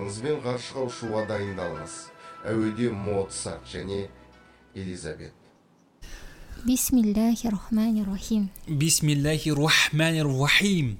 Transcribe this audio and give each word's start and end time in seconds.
құлағыңызбен 0.00 0.38
ғарышқа 0.40 0.84
ұшуға 0.88 1.26
дайындалыңыз. 1.28 1.94
Әуеде 2.48 2.88
моцарт 2.90 3.66
және 3.68 4.08
элизабет. 4.74 5.34
Бисмиллахи 6.64 7.48
рахмани 7.48 8.04
рахим 8.04 8.50
бисмиллахи 8.66 9.50
рахмани 9.50 10.22
рахим 10.22 10.98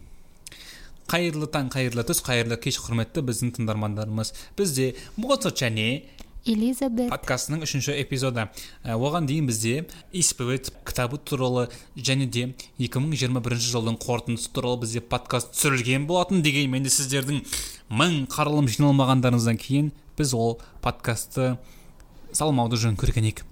қайырлы 1.08 1.48
таң 1.48 1.70
қайырлы 1.72 2.04
түс 2.04 2.20
қайырлы 2.24 2.56
кеш 2.60 2.78
құрметті 2.80 3.24
біздің 3.24 3.54
тыңдармандарымыз. 3.56 4.34
Бізде 4.56 4.94
моцарт 5.16 5.56
және 5.56 6.04
элизабет 6.50 7.10
подкастының 7.12 7.62
үшінші 7.64 7.94
эпизоды. 8.02 8.48
Ә, 8.82 8.96
оған 8.98 9.26
дейін 9.28 9.46
бізде 9.50 9.84
исповедь 10.12 10.72
кітабы 10.86 11.18
туралы 11.22 11.68
және 11.96 12.26
де 12.26 12.48
2021 12.78 13.60
жылдың 13.62 13.98
қорытындысы 14.02 14.50
туралы 14.54 14.80
бізде 14.82 15.00
подкаст 15.00 15.54
түсірілген 15.54 16.08
болатын 16.10 16.42
дегенмен 16.42 16.82
де 16.86 16.90
сіздердің 16.90 17.44
мың 17.90 18.24
қаралым 18.32 18.66
жиналмағандарыңыздан 18.70 19.60
кейін 19.62 19.92
біз 20.18 20.34
ол 20.34 20.58
подкастты 20.82 21.54
салмауды 22.32 22.80
жөн 22.80 22.98
көрген 23.00 23.30
едік 23.30 23.44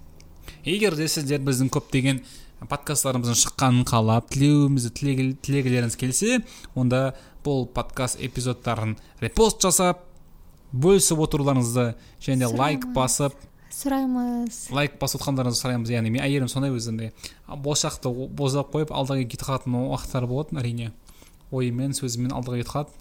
егер 0.65 0.95
де 0.99 1.07
сіздер 1.07 1.41
біздің 1.45 1.71
көптеген 1.71 2.21
подкасттарымыздың 2.67 3.37
шыққанын 3.39 3.85
қалап 3.87 4.27
тілеуімізді 4.33 4.91
тілегі- 4.99 5.37
тілегілеріңіз 5.45 5.95
келсе 5.99 6.41
онда 6.75 7.13
бұл 7.45 7.65
подкаст 7.71 8.19
эпизодтарын 8.19 8.97
репост 9.23 9.63
жасап 9.63 10.03
бөлісіп 10.73 11.23
отыруларыңызды 11.25 11.85
және 12.21 12.45
де 12.45 12.51
лайк 12.51 12.87
басып 12.93 13.35
сұраймыз. 13.73 14.69
лайк 14.73 14.99
басып 15.01 15.21
отқандарыңызды 15.21 15.63
сұраймыз. 15.63 15.91
Яғни 15.93 16.13
мен 16.13 16.23
әйелім 16.23 16.49
сондай 16.49 16.71
өзінде. 16.73 17.11
Болашақты 17.47 18.09
боздап 18.09 18.73
қойып 18.73 18.91
алдыға 18.91 19.25
кетіп 19.25 19.45
қалатын 19.47 19.77
уақыттар 19.85 20.27
болатын 20.27 20.61
әрине. 20.61 20.91
Ойымен 21.51 21.93
сөзімен 21.97 22.33
алдыға 22.33 22.61
кетіп 22.61 22.73
қалады 22.73 22.97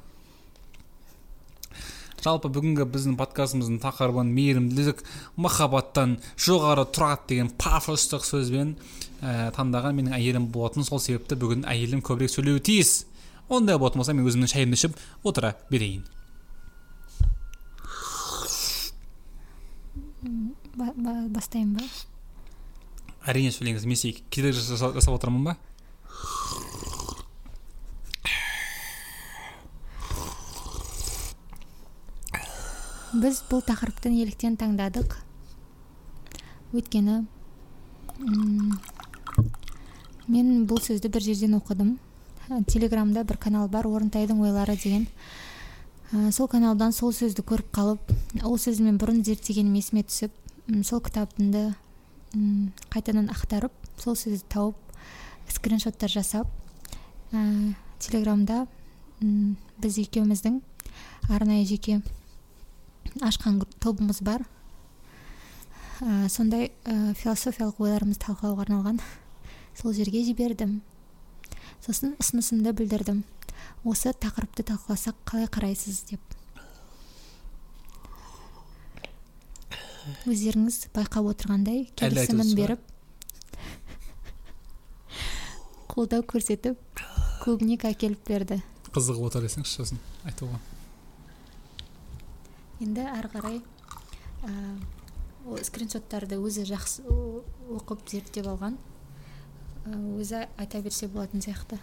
жалпы 2.25 2.51
бүгінгі 2.51 2.87
біздің 2.91 3.15
подкастымыздың 3.19 3.79
тақырыбын 3.83 4.31
мейірімділік 4.35 5.05
махаббаттан 5.39 6.17
жоғары 6.35 6.85
тұрады 6.91 7.29
деген 7.31 7.53
пафостық 7.63 8.27
сөзбен 8.27 8.75
ә, 9.23 9.53
таңдаған 9.55 9.95
менің 10.01 10.17
әйелім 10.19 10.51
болатын. 10.53 10.87
Сол 10.87 10.99
себепті 11.03 11.39
бүгін 11.39 11.65
әйелім 11.71 12.03
көбірек 12.03 12.35
сөйлеуі 12.35 12.65
тиіс. 12.65 13.05
Ондай 13.49 13.79
болатын 13.79 14.03
болса 14.03 14.17
мен 14.19 14.27
өзімнің 14.27 14.51
шайымды 14.51 14.79
ішіп 14.81 14.99
отыра 15.23 15.55
берейін. 15.71 16.05
Ба- 20.23 20.95
ба- 20.97 21.29
әрине 23.29 23.51
сөйлеңіз 23.55 23.85
мен 23.87 23.99
сізге 24.01 24.23
кедергі 24.35 24.59
жаса- 24.59 24.93
жасап 24.97 25.15
отырмын 25.19 25.45
ба 25.51 25.57
біз 33.19 33.41
бұл 33.49 33.63
тақырыпты 33.65 34.11
неліктен 34.13 34.57
таңдадық 34.61 35.15
өйткені 36.77 37.15
мен 40.29 40.51
бұл 40.69 40.83
сөзді 40.85 41.11
бір 41.15 41.25
жерден 41.25 41.57
оқыдым 41.59 41.95
телеграмда 42.69 43.25
бір 43.29 43.39
канал 43.41 43.69
бар 43.73 43.89
орынтайдың 43.89 44.43
ойлары 44.45 44.77
деген 44.83 45.07
Ә, 46.09 46.31
сол 46.33 46.49
каналдан 46.49 46.95
сол 46.97 47.13
сөзді 47.13 47.45
көріп 47.45 47.73
қалып 47.75 48.13
ол 48.45 48.57
сөзді 48.57 48.87
мен 48.87 48.99
бұрын 49.01 49.21
зерттегенім 49.27 49.75
есіме 49.77 50.07
түсіп 50.09 50.33
сол 50.89 51.03
кітабымды 51.05 51.75
қайтадан 52.89 53.29
ақтарып 53.35 53.75
сол 54.01 54.17
сөзді 54.17 54.47
тауып 54.49 54.77
скриншоттар 55.53 56.09
жасап 56.09 56.49
ә, 57.33 57.75
телеграмда 58.01 58.67
біз 59.21 59.99
екеуміздің 60.01 60.63
арнайы 61.29 61.67
жеке 61.69 62.01
ашқан 63.21 63.63
тобымыз 63.81 64.23
бар. 64.23 64.45
Ә, 66.01 66.29
сондай 66.31 66.71
ә, 66.85 67.15
философиялық 67.19 67.81
ойларымызды 67.83 68.23
талқылауға 68.25 68.65
арналған. 68.67 69.01
Сол 69.79 69.93
жерге 69.97 70.23
жібердім. 70.27 70.79
Сосын 71.85 72.15
ұсынысымды 72.23 72.73
білдірдім. 72.79 73.25
Осы 73.85 74.13
тақырыпты 74.13 74.65
талқыласақ 74.69 75.17
қалай 75.29 75.49
қарайсыз 75.53 76.03
деп. 76.11 76.21
Өздеріңіз 80.29 80.89
байқап 80.97 81.27
отырғандай 81.35 81.87
келісімін 81.99 82.55
беріп 82.57 82.85
қолдау 85.89 86.23
көрсетіп 86.31 86.79
клубник 87.43 87.85
әкеліп 87.89 88.21
берді. 88.29 88.61
Қызығып 88.95 89.25
отыр 89.29 89.45
десеңізші 89.45 89.81
сосын 89.83 90.01
айтуға. 90.29 90.61
Енді 92.85 93.05
ары 93.11 93.31
қарай 93.33 93.59
ә, 94.47 94.53
ол 95.49 95.59
скриншоттарды 95.67 96.39
өзі 96.39 96.65
жақсы 96.69 97.03
оқып 97.75 98.05
зерттеп 98.13 98.47
алған 98.53 98.79
өзі 99.89 100.45
айта 100.57 100.81
берсе 100.85 101.09
болатын 101.11 101.43
сияқты. 101.43 101.81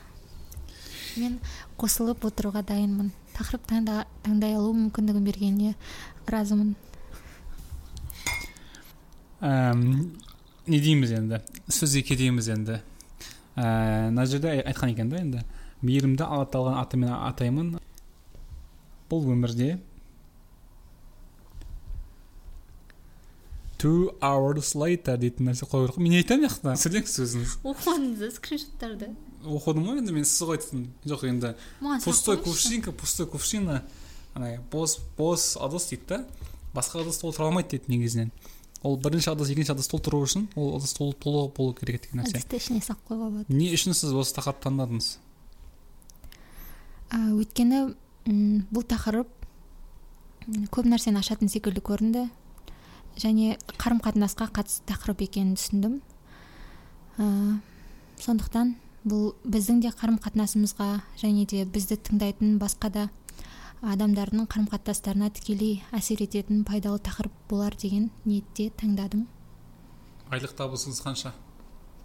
Мен 1.19 1.39
қосылып 1.79 2.25
отыруға 2.27 2.63
дайынмын. 2.67 3.11
Тақырып 3.35 3.65
таңда, 3.69 4.05
таңдай 4.25 4.55
алу 4.55 4.73
мүмкіндігін 4.75 5.25
бергеніне 5.27 5.73
разымын. 6.31 6.75
Әм, 9.45 9.81
не 10.67 10.79
дейміз 10.79 11.15
енді? 11.17 11.41
Сөзге 11.67 12.05
кетеміз 12.11 12.49
енді. 12.53 12.79
Ә, 13.55 13.65
мына 14.11 14.25
жерде 14.29 14.55
айтқан 14.61 14.93
екен 14.95 15.11
да 15.11 15.19
енді. 15.23 15.43
Мейірімді 15.81 16.23
алла 16.23 16.47
тағаланың 16.47 16.81
атымен 16.81 17.17
атаймын. 17.17 17.75
Бұл 19.11 19.27
өмірде 19.35 19.75
two 23.85 24.09
hours 24.23 24.73
later 24.73 25.17
дейтін 25.19 25.51
нәрсе 25.51 25.67
қою 25.69 25.85
керек 25.85 25.97
қой. 25.97 26.03
мен 26.03 26.17
айтамын 26.17 26.49
жақта 26.49 26.75
сөйлеңіз 26.81 27.17
өзіңіз. 27.25 27.55
Оқыңыз 27.71 28.37
скриншоттарды? 28.39 29.11
Оқыдым 29.45 29.85
ғой 29.87 30.01
енді 30.01 30.15
мен 30.15 30.25
сіз 30.25 30.47
ғой 30.47 30.59
айтсын 30.59 30.87
жоқ 31.05 31.25
енді 31.29 31.53
пустой 32.03 32.37
кувшинка 32.37 32.91
пустой 32.91 33.27
кувшина. 33.27 33.83
Ана 34.33 34.57
бос 34.71 34.99
бос 35.17 35.55
ыдыс 35.55 35.89
дейді 35.89 36.05
да? 36.09 36.25
Басқа 36.73 37.05
ыдыс 37.05 37.21
толтыра 37.21 37.47
алмайды 37.47 37.77
дейді 37.77 37.93
негізінен. 37.93 38.31
Ол 38.83 38.97
бірінші 38.97 39.31
ыдыс 39.31 39.49
екінші 39.49 39.75
ыдыс 39.75 39.87
толтыру 39.89 40.23
үшін 40.25 40.49
ол 40.55 40.75
ыдыс 40.77 40.93
толы 40.93 41.15
болу 41.55 41.73
керек 41.73 42.03
деген 42.03 42.23
нәрсе. 42.23 42.37
Ыдысты 42.37 42.59
ішіне 42.59 42.81
салып 42.81 43.07
қоюға 43.07 43.29
болады. 43.29 43.53
Не 43.53 43.71
үшін 43.73 43.95
сіз 43.95 44.11
осы 44.13 44.35
тақырыпты 44.35 44.67
таңдадыңыз 44.69 45.13
өйткені 47.15 47.79
бұл 48.73 48.85
тақырып 48.89 49.29
көп 50.73 50.89
нәрсені 50.89 51.21
ашатын 51.21 51.49
секілді 51.49 51.81
көрінді 51.85 52.25
және 53.21 53.55
қарым 53.79 54.01
қатынасқа 54.03 54.49
қатысты 54.53 54.89
тақырып 54.89 55.23
екенін 55.25 55.55
түсіндім. 55.55 55.99
Ә, 57.17 57.25
сондықтан 58.19 58.75
бұл 59.05 59.35
біздің 59.45 59.81
де 59.85 59.91
қарым 59.93 60.17
қатынасымызға 60.21 60.89
және 61.21 61.45
де 61.49 61.65
бізді 61.65 61.97
тыңдайтын 62.07 62.57
басқа 62.61 62.89
да 62.89 63.03
адамдардың 63.85 64.47
қарым 64.49 64.65
қатынастарына 64.71 65.29
тікелей 65.35 65.83
әсер 65.93 66.23
ететін 66.25 66.63
пайдалы 66.65 66.97
тақырып 67.05 67.33
болар 67.49 67.75
деген 67.77 68.09
ниетте 68.25 68.71
таңдадым. 68.81 69.27
Айлық 70.33 70.55
табысыңыз 70.57 71.03
қанша? 71.05 71.33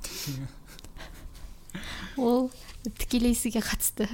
Ол 2.20 2.50
тікелей 2.98 3.32
сізге 3.34 3.62
қатысты. 3.64 4.08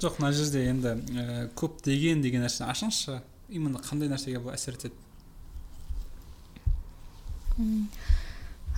Жоқ 0.00 0.20
мына 0.20 0.32
жерде 0.36 0.66
енді 0.68 0.92
ә, 1.16 1.48
көп 1.56 1.80
деген 1.84 2.20
деген 2.24 2.44
нәрсені 2.44 2.68
ашыңызшы. 2.72 3.20
Именно 3.48 3.80
қандай 3.84 4.08
нәрсеге 4.12 4.40
бұл 4.44 4.52
әсер 4.54 4.76
етеді? 4.76 4.94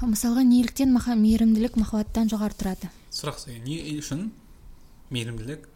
Мысалға 0.03 0.43
неліктен 0.47 0.91
маха- 0.95 1.15
мейірімділік 1.19 1.77
махаббаттан 1.79 2.31
жоғары 2.31 2.55
тұрады? 2.59 2.91
Сұрақ 3.13 3.39
сізге 3.43 3.59
не 3.67 3.77
үшін 4.01 4.31
мейірімділік? 5.13 5.67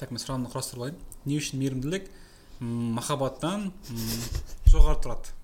Так 0.00 0.10
мен 0.12 0.20
сұрағымды 0.20 0.50
құрастырып 0.52 0.80
алайын. 0.82 0.98
Не 1.26 1.38
үшін 1.40 1.60
мейірімділік? 1.62 2.08
М, 2.60 2.94
махаббаттан 2.98 3.68
м, 3.70 4.06
жоғары 4.72 4.98
тұрады. 5.04 5.34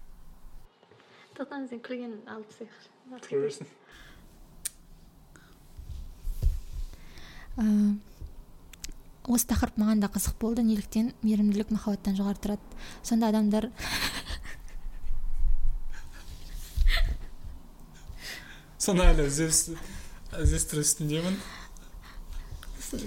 Тоқтаңыз 1.38 1.72
күлген 1.86 2.18
алып 2.28 2.56
тұра 2.58 3.44
берсін 3.46 3.70
Ә, 7.52 7.64
осы 9.28 9.44
тақырып 9.50 9.76
маған 9.76 10.00
да 10.00 10.08
қызық 10.08 10.38
болды. 10.40 10.62
Неліктен 10.64 11.12
мейірімділік 11.22 11.70
махаббаттан 11.74 12.16
жоғары 12.16 12.40
тұрады. 12.40 12.78
Сонда 13.04 13.28
адамдар 13.28 13.68
соны 18.82 19.04
әлі 19.12 19.26
іздес- 19.28 19.76
іздестіру 20.40 20.80
үстіндемін 20.84 21.36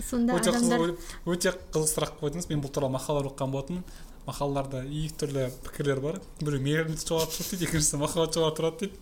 сонда 0.06 0.36
өте 0.38 0.52
адамдар 0.52 0.82
қызық 0.82 1.32
өте 1.32 1.54
қызық 1.74 1.90
сұрақ 1.92 2.14
қойдыңыз 2.20 2.50
мен 2.50 2.62
бұл 2.64 2.72
туралы 2.74 2.96
мақала 2.96 3.24
оқыған 3.26 3.54
болатынмын. 3.54 3.84
Мақалаларда 4.26 4.82
екі 4.86 5.14
түрлі 5.22 5.50
пікірлер 5.66 6.00
бар. 6.02 6.16
Біреу 6.42 6.62
мейірімділік 6.66 7.04
жоғары 7.06 7.30
тұрады 7.30 7.52
дейді 7.52 7.68
екіншісі 7.68 8.00
махаббат 8.02 8.34
жоғары 8.34 8.56
тұрады 8.58 8.80
дейді. 8.80 9.02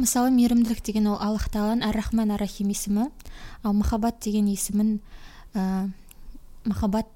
Мысалы 0.00 0.30
мейірімділік 0.32 0.80
деген 0.86 1.10
ол 1.12 1.18
аллах 1.20 1.50
тағаланың 1.52 1.84
ар 1.84 1.98
рахман 1.98 2.32
ар 2.32 2.40
рахим 2.40 2.70
есімі. 2.72 3.10
Ал 3.62 3.76
махаббат 3.76 4.22
деген 4.24 4.48
есімін 4.48 5.00
ә, 5.52 5.90
махаббат 6.64 7.12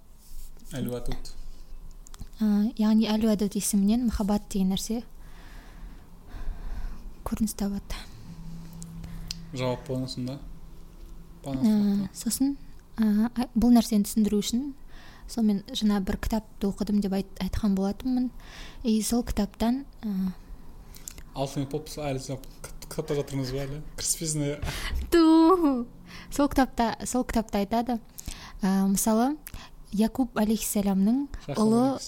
әл 0.76 0.90
ә, 0.92 2.72
яғни 2.76 3.08
әл 3.08 3.24
уәдуд 3.24 3.56
есімінен 3.56 4.04
махаббат 4.10 4.44
деген 4.52 4.74
нәрсе 4.74 5.00
көрініс 7.24 7.56
табады 7.56 8.15
жауап 9.58 9.88
Бана 11.46 11.60
Ә, 11.60 11.70
сұраққа. 11.70 12.08
сосын 12.14 12.56
ә, 12.98 13.46
бұл 13.54 13.74
нәрсені 13.76 14.06
түсіндіру 14.08 14.40
үшін 14.42 14.72
сол 15.28 15.44
мен 15.46 15.62
жаңа 15.72 16.00
бір 16.06 16.16
кітапты 16.22 16.66
оқыдым 16.70 17.00
деп 17.02 17.12
айт, 17.12 17.26
айтқан 17.42 17.74
болатынмын. 17.74 18.30
И 18.82 19.00
сол 19.02 19.22
кітаптан 19.26 19.84
ә, 20.02 20.32
алтын 21.34 21.66
поп 21.70 21.88
әлі 21.88 22.18
кітапта 22.86 23.14
жатырмыз 23.18 23.50
ба 23.52 23.64
әлі? 23.66 23.80
Кіріспесін 23.98 24.42
иә. 24.42 24.56
ту! 25.10 25.86
Сол 26.30 26.48
кітапта 26.48 26.96
сол 27.04 27.24
кітапта 27.24 27.58
айтады. 27.58 27.98
Ә, 28.62 28.86
мысалы 28.88 29.36
якуб 29.92 30.36
алейхисаламның 30.38 31.26
ұлы 31.56 31.98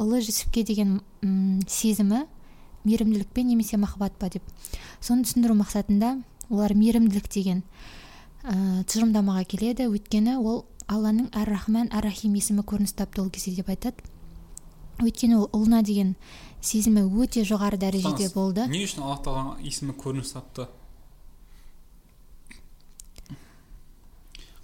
ұлы 0.00 0.20
жүсіпке 0.24 0.62
деген 0.64 1.00
м, 1.22 1.60
сезімі 1.68 2.24
мейірімділік 2.84 3.28
пе 3.34 3.42
немесе 3.44 3.76
махаббат 3.76 4.14
па 4.18 4.28
деп. 4.32 4.42
Соны 5.00 5.24
түсіндіру 5.26 5.54
мақсатында 5.58 6.22
олар 6.50 6.74
мейірімділік 6.74 7.28
деген 7.30 7.62
ә, 8.42 8.82
тұжырымдамаға 8.84 9.44
келеді. 9.48 9.86
Өйткені 9.90 10.36
ол 10.40 10.64
алланың 10.90 11.30
әр 11.36 11.48
рахман 11.54 11.90
әр 11.94 12.08
рахим 12.08 12.34
есімі 12.34 12.64
көрініс 12.66 12.96
тапты 12.98 13.22
ол 13.22 13.30
кезде 13.30 13.54
деп 13.60 13.70
айтады. 13.70 14.02
Өйткені 15.00 15.38
ол 15.38 15.48
ұлына 15.56 15.84
деген 15.86 16.16
сезімі 16.60 17.06
өте 17.06 17.44
жоғары 17.46 17.78
дәрежеде 17.80 18.28
болды. 18.34 18.66
Не 18.68 18.82
үшін 18.84 19.06
алла 19.06 19.20
тағаланың 19.24 19.62
есімі 19.64 19.94
көрініс 20.02 20.34
тапты? 20.34 20.66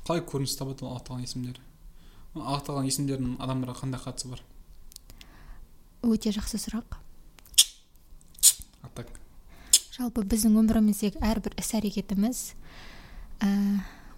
Қалай 0.07 0.23
көрініс 0.27 0.59
табады 0.59 0.85
ол 0.85 0.93
алла 0.93 1.07
тағаланың 1.07 1.31
есімдері? 1.31 1.65
Алла 2.37 2.61
тағаланың 2.61 2.91
есімдерінің 2.91 3.39
адамдарға 3.43 3.79
қандай 3.81 4.03
қатысы 4.03 4.29
бар? 4.35 4.43
Өте 6.07 6.31
жақсы 6.37 6.61
сұрақ. 6.61 7.01
А 8.83 8.89
так 8.95 9.09
жалпы 9.97 10.27
біздің 10.29 10.59
өміріміздегі 10.61 11.23
әрбір 11.25 11.55
іс 11.57 11.71
әрекетіміз 11.79 12.41
ә, 13.41 13.49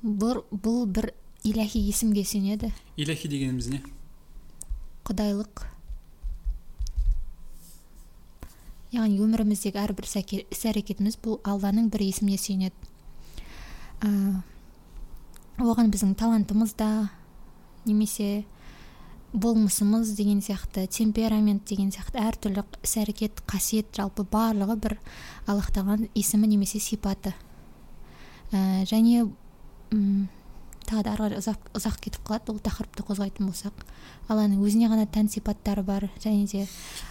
бұл, 0.02 0.42
бұл 0.50 0.86
бір 0.90 1.12
иләхи 1.46 1.78
есімге 1.86 2.25
сенеді. 2.26 2.72
Илахи 2.98 3.30
дегеніміз 3.30 3.69
не? 3.70 3.78
Құдайлық. 5.06 5.62
Яғни 8.90 9.20
өміріміздегі 9.22 9.78
әрбір 9.84 10.08
іс 10.08 10.64
әрекетіміз 10.66 11.20
бұл 11.22 11.38
алланың 11.46 11.92
бір 11.94 12.08
есіміне 12.08 12.40
сүйенеді 12.42 12.75
ә, 14.02 14.10
оған 15.62 15.92
біздің 15.94 16.14
талантымыз 16.19 16.75
да 16.78 17.08
немесе 17.86 18.44
болмысымыз 19.32 20.14
деген 20.16 20.40
сияқты 20.40 20.86
темперамент 20.88 21.66
деген 21.69 21.90
сияқты 21.92 22.22
әртүрлі 22.22 22.64
іс 22.82 22.96
әрекет 22.96 23.42
қасиет 23.46 23.92
жалпы 23.96 24.25
барлығы 24.25 24.76
бір 24.80 24.96
аллах 25.46 25.69
тағаланың 25.75 26.08
есімі 26.16 26.48
немесе 26.48 26.80
сипаты. 26.80 27.34
Ә, 28.52 28.84
және 28.88 29.28
м, 29.92 30.28
тағы 30.88 31.02
да 31.04 31.12
ары 31.19 31.36
ұзақ, 31.42 31.69
ұзақ 31.76 31.98
кетіп 32.06 32.25
қалады 32.25 32.54
ол 32.54 32.62
тақырыпты 32.64 33.04
қозғайтын 33.04 33.50
болсақ. 33.50 33.84
Алланың 34.32 34.64
өзіне 34.64 34.88
ғана 34.88 35.04
тән 35.04 35.28
сипаттары 35.28 35.84
бар 35.84 36.08
және 36.25 36.48
де 36.48 36.64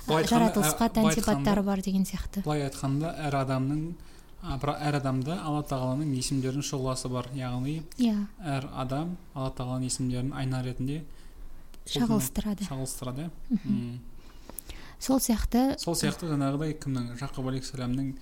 жаратылысқа 0.07 0.89
тән 0.97 1.11
сипаттары 1.13 1.63
бар 1.63 1.81
деген 1.85 2.03
сияқты. 2.03 2.41
былай 2.43 2.65
айтқанда 2.65 3.13
әр 3.27 3.37
адамның 3.43 3.93
бірақ 4.61 4.81
әр 4.81 4.97
адамда 5.01 5.37
алла 5.43 5.63
тағаланың 5.69 6.13
есімдерінің 6.17 6.65
шұғыласы 6.65 7.09
бар. 7.09 7.29
Яғни 7.35 7.83
иә. 7.97 8.27
әр 8.41 8.69
адам 8.73 9.17
алла 9.35 9.51
тағаланың 9.51 9.89
есімдерін 9.89 10.33
айна 10.33 10.63
ретінде 10.63 11.03
шағылыстырады. 11.91 12.67
Шағылыстырады. 12.67 13.29
Иә. 13.51 13.97
Сол 14.99 15.21
сияқты 15.21 15.77
сол 15.81 15.95
сияқты 15.95 16.29
жаңағыдай 16.31 16.73
кімнің? 16.81 17.13
Жақып 17.19 17.49
алейхисаламның 17.51 18.13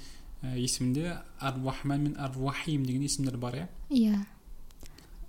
ә, 0.44 0.56
есімінде 0.60 1.18
ар 1.40 1.60
рахман 1.64 2.04
мен 2.04 2.16
ар 2.20 2.34
рахим 2.36 2.86
деген 2.86 3.06
есімдер 3.08 3.38
бар 3.38 3.56
иә. 3.62 3.68
Иә. 3.90 4.26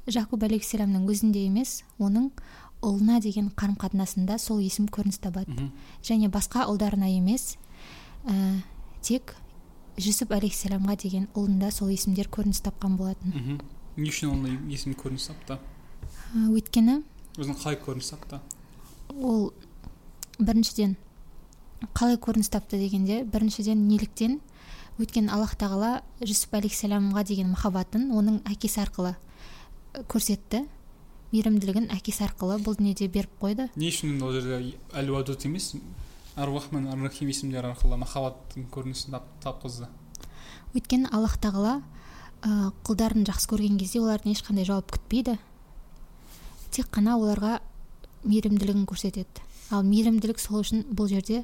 Жақуб 0.07 0.43
алейхисаламның 0.47 1.07
өзінде 1.11 1.47
емес 1.47 1.83
оның 1.99 2.31
ұлына 2.85 3.21
деген 3.23 3.49
қарым 3.55 3.79
қатынасында 3.81 4.39
сол 4.43 4.61
есім 4.61 4.91
көрініс 4.93 5.19
табады. 5.23 5.71
Және 6.03 6.29
басқа 6.31 6.67
ұлдарына 6.71 7.09
емес 7.15 7.57
ә, 8.27 8.61
тек 9.03 9.35
жүсіп 9.97 10.35
алейхисаламға 10.37 10.99
деген 11.01 11.29
ұлында 11.35 11.71
сол 11.73 11.91
есімдер 11.95 12.29
көрініс 12.29 12.63
тапқан 12.67 12.99
болатын. 12.99 13.33
Мхм. 13.33 13.61
не 13.97 14.11
үшін 14.11 14.35
ондай 14.35 14.59
есім 14.69 14.93
көрініс 14.95 15.31
тапты? 15.31 15.57
Ә, 16.35 16.51
өйткені 16.53 17.03
өзінің 17.37 17.61
қалай 17.63 17.81
көрініс 17.85 18.13
тапты 18.13 18.41
ол 19.17 19.53
біріншіден 20.39 20.97
қалай 21.93 22.17
көрініс 22.17 22.51
тапты 22.53 22.81
дегенде 22.81 23.23
біріншіден 23.25 23.89
неліктен 23.89 24.41
өйткені 24.97 25.29
аллах 25.33 25.53
тағала 25.61 26.01
жүсіп 26.23 26.55
алейхисаламға 26.57 27.25
деген 27.29 27.51
махаббатын 27.53 28.09
оның 28.17 28.39
әкесі 28.49 28.81
арқылы 28.81 29.13
э, 29.13 30.03
көрсетті. 30.09 30.63
Мейірімділігін 31.35 31.91
әкесі 31.93 32.25
арқылы 32.25 32.57
бұл 32.65 32.79
дүниеде 32.79 33.11
беріп 33.13 33.35
қойды. 33.43 33.67
Не 33.77 33.91
үшін 33.91 34.17
ол 34.25 34.33
жерде 34.33 34.73
әл 34.97 35.11
уадуд 35.13 35.45
емес? 35.45 35.75
Ар 36.37 36.49
рахман 36.49 36.87
ар 36.89 37.03
рахим 37.05 37.29
есімдері 37.29 37.75
арқылы 37.75 37.99
махаббаттың 38.01 38.71
көрінісін 38.73 39.19
тап, 39.19 39.29
тапқызды. 39.45 39.91
Өйткені 40.73 41.11
аллах 41.13 41.37
тағала 41.43 41.83
ә, 42.41 42.71
құлдарын 42.87 43.27
жақсы 43.29 43.51
көрген 43.53 43.77
кезде 43.81 44.01
олардан 44.01 44.33
ешқандай 44.33 44.65
жауап 44.65 44.93
күтпейді. 44.97 45.37
Тек 46.77 46.91
қана 46.93 47.17
оларға 47.17 47.59
мейірімділігін 48.27 48.85
көрсетеді. 48.89 49.43
Ал 49.71 49.83
мейірімділік 49.83 50.39
сол 50.39 50.61
үшін 50.61 50.85
бұл 50.95 51.09
жерде 51.11 51.41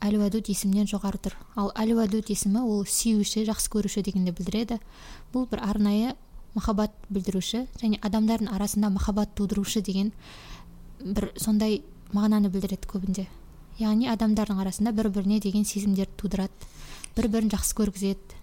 әл 0.00 0.16
уәдуд 0.20 0.48
есімінен 0.48 0.86
жоғары 0.88 1.18
тұр. 1.20 1.34
Ал 1.58 1.72
әл 1.76 1.92
уәдуд 1.96 2.30
есімі 2.32 2.62
ол 2.62 2.86
сүюші 2.88 3.44
жақсы 3.48 3.72
көруші 3.72 4.04
дегенді 4.06 4.32
білдіреді. 4.36 4.78
Бұл 5.34 5.48
бір 5.50 5.64
арнайы 5.66 6.14
махаббат 6.54 6.94
білдіруші 7.12 7.66
және 7.82 8.00
адамдардың 8.00 8.52
арасында 8.54 8.90
махаббат 8.94 9.34
тудырушы 9.36 9.82
деген 9.84 10.12
бір 11.00 11.32
сондай 11.36 11.82
мағынаны 12.14 12.48
білдіреді 12.48 12.88
көбінде. 12.88 13.26
Яғни 13.76 14.08
адамдардың 14.08 14.62
арасында 14.64 14.94
бір 14.96 15.10
біріне 15.12 15.40
деген 15.44 15.68
сезімдерді 15.68 16.16
тудырады 16.16 16.70
бір 17.16 17.28
бірін 17.28 17.52
жақсы 17.52 17.76
көргізеді. 17.76 18.40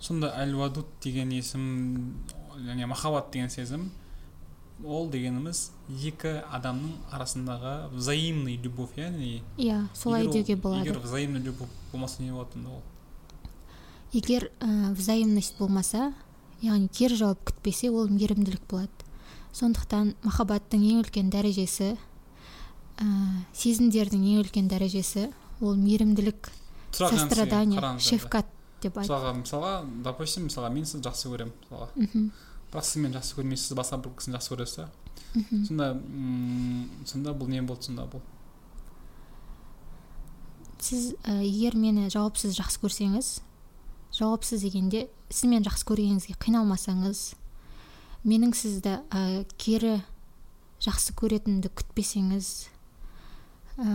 Сонда 0.00 0.32
әл 0.40 0.54
уадуд 0.56 0.88
деген 1.04 1.32
есім 1.34 2.14
және 2.56 2.86
махаббат 2.88 3.32
деген 3.32 3.50
сезім 3.52 3.90
ол 4.84 5.08
дегеніміз 5.10 5.70
екі 5.88 6.38
адамның 6.54 6.92
арасындағы 7.10 7.90
взаимный 7.94 8.56
любовь 8.62 8.94
яғни 8.96 9.42
иә 9.56 9.88
солай 9.94 10.26
деуге 10.26 10.56
болады. 10.56 10.86
егер 10.86 10.98
взаимный 10.98 11.40
любовь 11.40 11.68
болмаса 11.92 12.22
не 12.22 12.30
болады 12.30 12.50
онда 12.56 12.70
ол. 12.70 12.82
Егер 14.12 14.50
ә, 14.60 14.92
взаимность 14.94 15.58
болмаса 15.58 16.12
яғни 16.62 16.88
кері 16.88 17.16
жауап 17.16 17.42
күтпесе 17.44 17.90
ол 17.90 18.08
мейірімділік 18.08 18.62
болады. 18.70 18.90
Сондықтан 19.52 20.14
махаббаттың 20.22 20.84
ең 20.84 21.02
үлкен 21.02 21.30
дәрежесі 21.30 21.96
ә, 22.98 23.06
сезімдердің 23.52 24.22
ең 24.34 24.44
үлкен 24.44 24.68
дәрежесі 24.70 25.32
ол 25.60 25.74
мейірімділік 25.74 26.50
сострадание 26.92 27.98
шефкат 27.98 28.46
деп 28.82 28.98
айт. 28.98 29.08
Мысалға 29.08 29.32
мысалға 29.40 29.72
допустим 30.04 30.46
мысалға 30.46 30.70
мен 30.72 30.86
сізді 30.86 31.08
жақсы 31.08 31.32
көремін 31.32 31.52
мысалға. 31.64 31.88
Мхм, 31.96 32.30
бірақ 32.72 32.84
сіз 32.84 33.02
мені 33.02 33.16
жақсы 33.16 33.38
көрмейсіз 33.38 33.76
басқа 33.78 33.98
бір 34.04 34.14
кісіні 34.18 34.36
жақсы 34.36 34.52
көресіз 34.54 34.76
да 34.78 34.88
сонда 35.68 35.90
м, 35.94 36.88
сонда 37.06 37.34
бұл 37.36 37.48
не 37.52 37.62
болды 37.62 37.88
сонда 37.88 38.06
бұл? 38.10 38.22
Сіз 40.78 41.14
ә, 41.24 41.40
егер 41.42 41.76
мені 41.76 42.08
жауапсыз 42.12 42.56
жақсы 42.58 42.82
көрсеңіз 42.84 43.30
жауапсыз 44.18 44.62
дегенде 44.66 45.06
сіз 45.28 45.50
мені 45.50 45.66
жақсы 45.68 45.88
көргеніңізге 45.88 46.36
қиналмасаңыз 46.44 47.24
менің 48.28 48.54
сізді 48.56 48.98
ә, 49.10 49.44
кері 49.58 49.98
жақсы 50.84 51.16
көретінімді 51.18 51.72
күтпесеңіз 51.74 52.52
ә, 53.78 53.88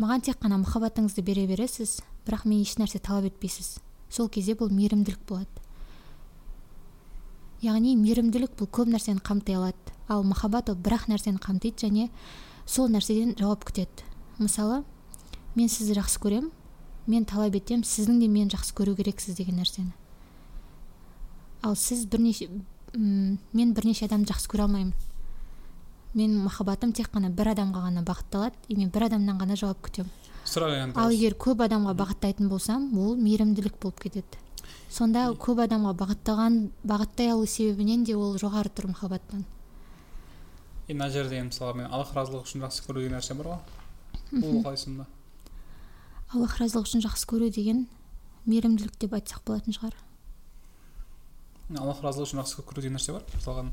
маған 0.00 0.24
тек 0.26 0.40
қана 0.42 0.58
махаббатыңызды 0.64 1.22
бере 1.22 1.46
бересіз 1.46 2.00
бірақ 2.26 2.46
мен 2.48 2.62
ешнәрсе 2.64 2.98
талап 2.98 3.28
етпейсіз. 3.28 3.78
Сол 4.10 4.28
кезде 4.32 4.54
бұл 4.58 4.72
мейірімділік 4.72 5.20
болады. 5.28 5.63
Яғни 7.64 7.94
мейірімділік 7.96 8.56
бұл 8.58 8.68
көп 8.68 8.90
нәрсені 8.92 9.22
қамти 9.24 9.56
алады. 9.56 9.94
Ал 10.08 10.22
махаббат 10.22 10.68
ол 10.68 10.76
бір 10.76 10.98
ақ 10.98 11.08
нәрсені 11.12 11.40
қамтиды 11.40 11.86
және 11.86 12.10
сол 12.66 12.90
нәрседен 12.92 13.34
жауап 13.38 13.64
күтеді. 13.64 14.04
Мысалы 14.38 14.82
мен 15.54 15.68
сізді 15.68 15.96
жақсы 16.00 16.20
көремін 16.20 16.50
мен 17.06 17.24
талап 17.24 17.54
етемін 17.56 17.84
сіздің 17.84 18.20
де 18.20 18.28
мені 18.28 18.52
жақсы 18.52 18.74
көру 18.76 18.94
керексіз 18.96 19.36
деген 19.36 19.60
нәрсені. 19.60 19.92
Ал 21.62 21.76
сіз 21.76 22.04
бірнеше 22.06 22.48
м, 22.94 23.38
мен 23.52 23.72
бірнеше 23.74 24.06
адамды 24.06 24.32
жақсы 24.32 24.50
көре 24.52 24.66
алмаймын 24.68 24.92
менің 26.14 26.44
махаббатым 26.46 26.92
тек 26.94 27.08
қана 27.10 27.30
бір 27.34 27.54
адамға 27.54 27.88
ғана 27.88 28.04
бағытталады 28.06 28.54
и 28.68 28.76
мен 28.78 28.90
бір 28.94 29.08
адамнан 29.08 29.40
ғана 29.40 29.56
жауап 29.58 29.80
күтемін. 29.82 30.10
Сұрақ 30.46 30.74
енді 30.78 31.00
ал 31.00 31.10
егер 31.10 31.34
көп 31.34 31.64
адамға 31.66 31.94
бағыттайтын 31.98 32.48
болсам 32.48 32.90
ол 32.98 33.16
мейірімділік 33.16 33.80
болып 33.82 34.04
кетеді. 34.04 34.38
Сонда 34.90 35.26
көп 35.46 35.64
адамға 35.66 35.94
бағыттаған 36.00 36.60
бағыттай 36.86 37.32
алу 37.32 37.46
себебінен 37.46 38.04
де 38.04 38.16
ол 38.16 38.38
жоғары 38.38 38.70
тұр 38.74 38.92
махаббаттан 38.92 39.44
е 40.88 40.94
мына 40.94 41.10
жерде 41.10 41.42
мысалы 41.42 41.78
мен 41.80 41.90
аллах 41.90 42.12
разылығы 42.14 42.44
үшін 42.44 42.64
жақсы 42.66 42.84
көру 42.86 43.00
деген 43.00 43.16
нәрсе 43.18 43.34
бар 43.34 43.46
ғой. 43.52 43.60
Ол 44.42 44.62
қалай 44.62 44.76
сонда 44.76 45.06
аллах 46.32 46.58
разылығы 46.60 46.88
үшін 46.88 47.04
жақсы 47.06 47.28
көру 47.30 47.50
деген 47.50 47.86
мейірімділік 48.44 48.98
деп 49.00 49.14
айтсақ 49.16 49.44
болатын 49.46 49.76
шығар. 49.76 49.94
Аллах 51.78 52.02
разылығы 52.04 52.28
үшін 52.28 52.42
жақсы 52.42 52.64
көру 52.68 52.82
деген 52.82 52.98
нәрсе 52.98 53.14
бар. 53.16 53.24
Мысалға 53.32 53.70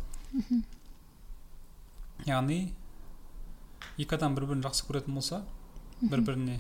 яғни 2.28 2.60
екі 3.98 4.16
адам 4.16 4.36
бір 4.38 4.48
бірін 4.48 4.64
жақсы 4.64 4.86
көретін 4.88 5.18
болса 5.18 5.42
бір 6.02 6.22
біріне 6.24 6.60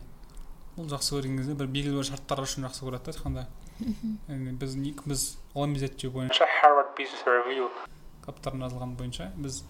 бұл 0.75 0.89
жақсы 0.91 1.15
көрген 1.15 1.37
кезде 1.39 1.55
бір 1.55 1.69
белгілі 1.71 1.99
бір 2.01 2.09
шарттар 2.09 2.41
үшін 2.43 2.65
жақсы 2.67 2.83
көреді 2.83 3.05
да 3.05 3.13
айтқанда 3.13 3.45
яғни 3.81 4.53
біз 4.61 4.75
біз 5.05 5.25
ғылыми 5.55 5.81
зерттеу 5.81 6.11
бойынша 6.15 6.47
Harvard 6.59 6.93
Business 6.97 7.25
Review. 7.25 7.69
кітаптарында 8.21 8.69
жазылған 8.69 8.95
бойынша 8.99 9.31
біз 9.41 9.63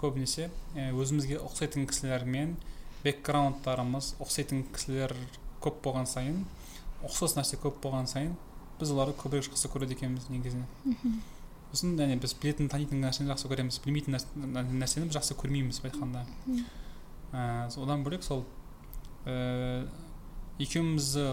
көбінесе 0.00 0.48
өзімізге 0.74 1.40
ұқсайтын 1.44 1.88
кісілермен 1.90 2.56
бэкграундтарымыз 3.04 4.14
ұқсайтын 4.22 4.64
кісілер 4.72 5.14
көп 5.62 5.82
болған 5.84 6.08
сайын 6.08 6.44
ұқсас 7.04 7.36
нәрсе 7.36 7.58
көп 7.62 7.82
болған 7.84 8.08
сайын 8.10 8.34
біз 8.80 8.92
оларды 8.94 9.16
көбірек 9.20 9.50
жақсы 9.50 9.70
көреді 9.72 9.96
екенбіз 9.98 10.28
негізінен. 10.30 10.66
Сосын 11.72 11.98
яғни 12.00 12.16
біз 12.22 12.34
білетін 12.40 12.70
танитын 12.72 13.02
нәрсені 13.04 13.28
жақсы 13.32 13.50
көреміз 13.50 13.80
білмейтін 13.84 14.16
нәрсені 14.80 15.10
біз 15.10 15.18
жақсы 15.18 15.36
көрмейміз 15.38 15.82
былай 15.82 15.92
айтқанда 15.92 16.24
ә, 17.32 17.68
одан 17.68 18.04
бөлек 18.06 18.24
сол 18.24 18.44
ә, 19.26 19.84
екеумізді 20.58 21.26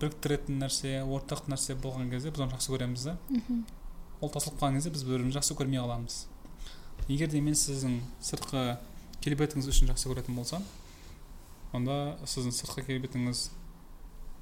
біріктіретін 0.00 0.60
нәрсе 0.62 1.00
ортақ 1.04 1.48
нәрсе 1.50 1.76
болған 1.78 2.10
кезде 2.10 2.32
біз 2.34 2.44
оны 2.44 2.54
жақсы 2.56 2.72
көреміз 2.74 3.04
да. 3.08 3.16
Ол 4.20 4.30
тасылып 4.30 4.58
қалған 4.60 4.78
кезде 4.78 4.90
біз 4.94 5.04
бір 5.04 5.18
бірімізді 5.18 5.38
жақсы 5.38 5.56
көрмей 5.58 5.82
қаламыз 5.82 6.24
егер 7.08 7.28
де 7.28 7.40
мен 7.44 7.54
сіздің 7.58 7.98
сыртқы 8.24 8.78
келбетіңіз 9.24 9.68
үшін 9.68 9.90
жақсы 9.92 10.08
көретін 10.08 10.38
болсам 10.38 10.64
онда 11.76 12.16
сіздің 12.24 12.54
сыртқы 12.56 12.84
келбетіңіз 12.86 13.42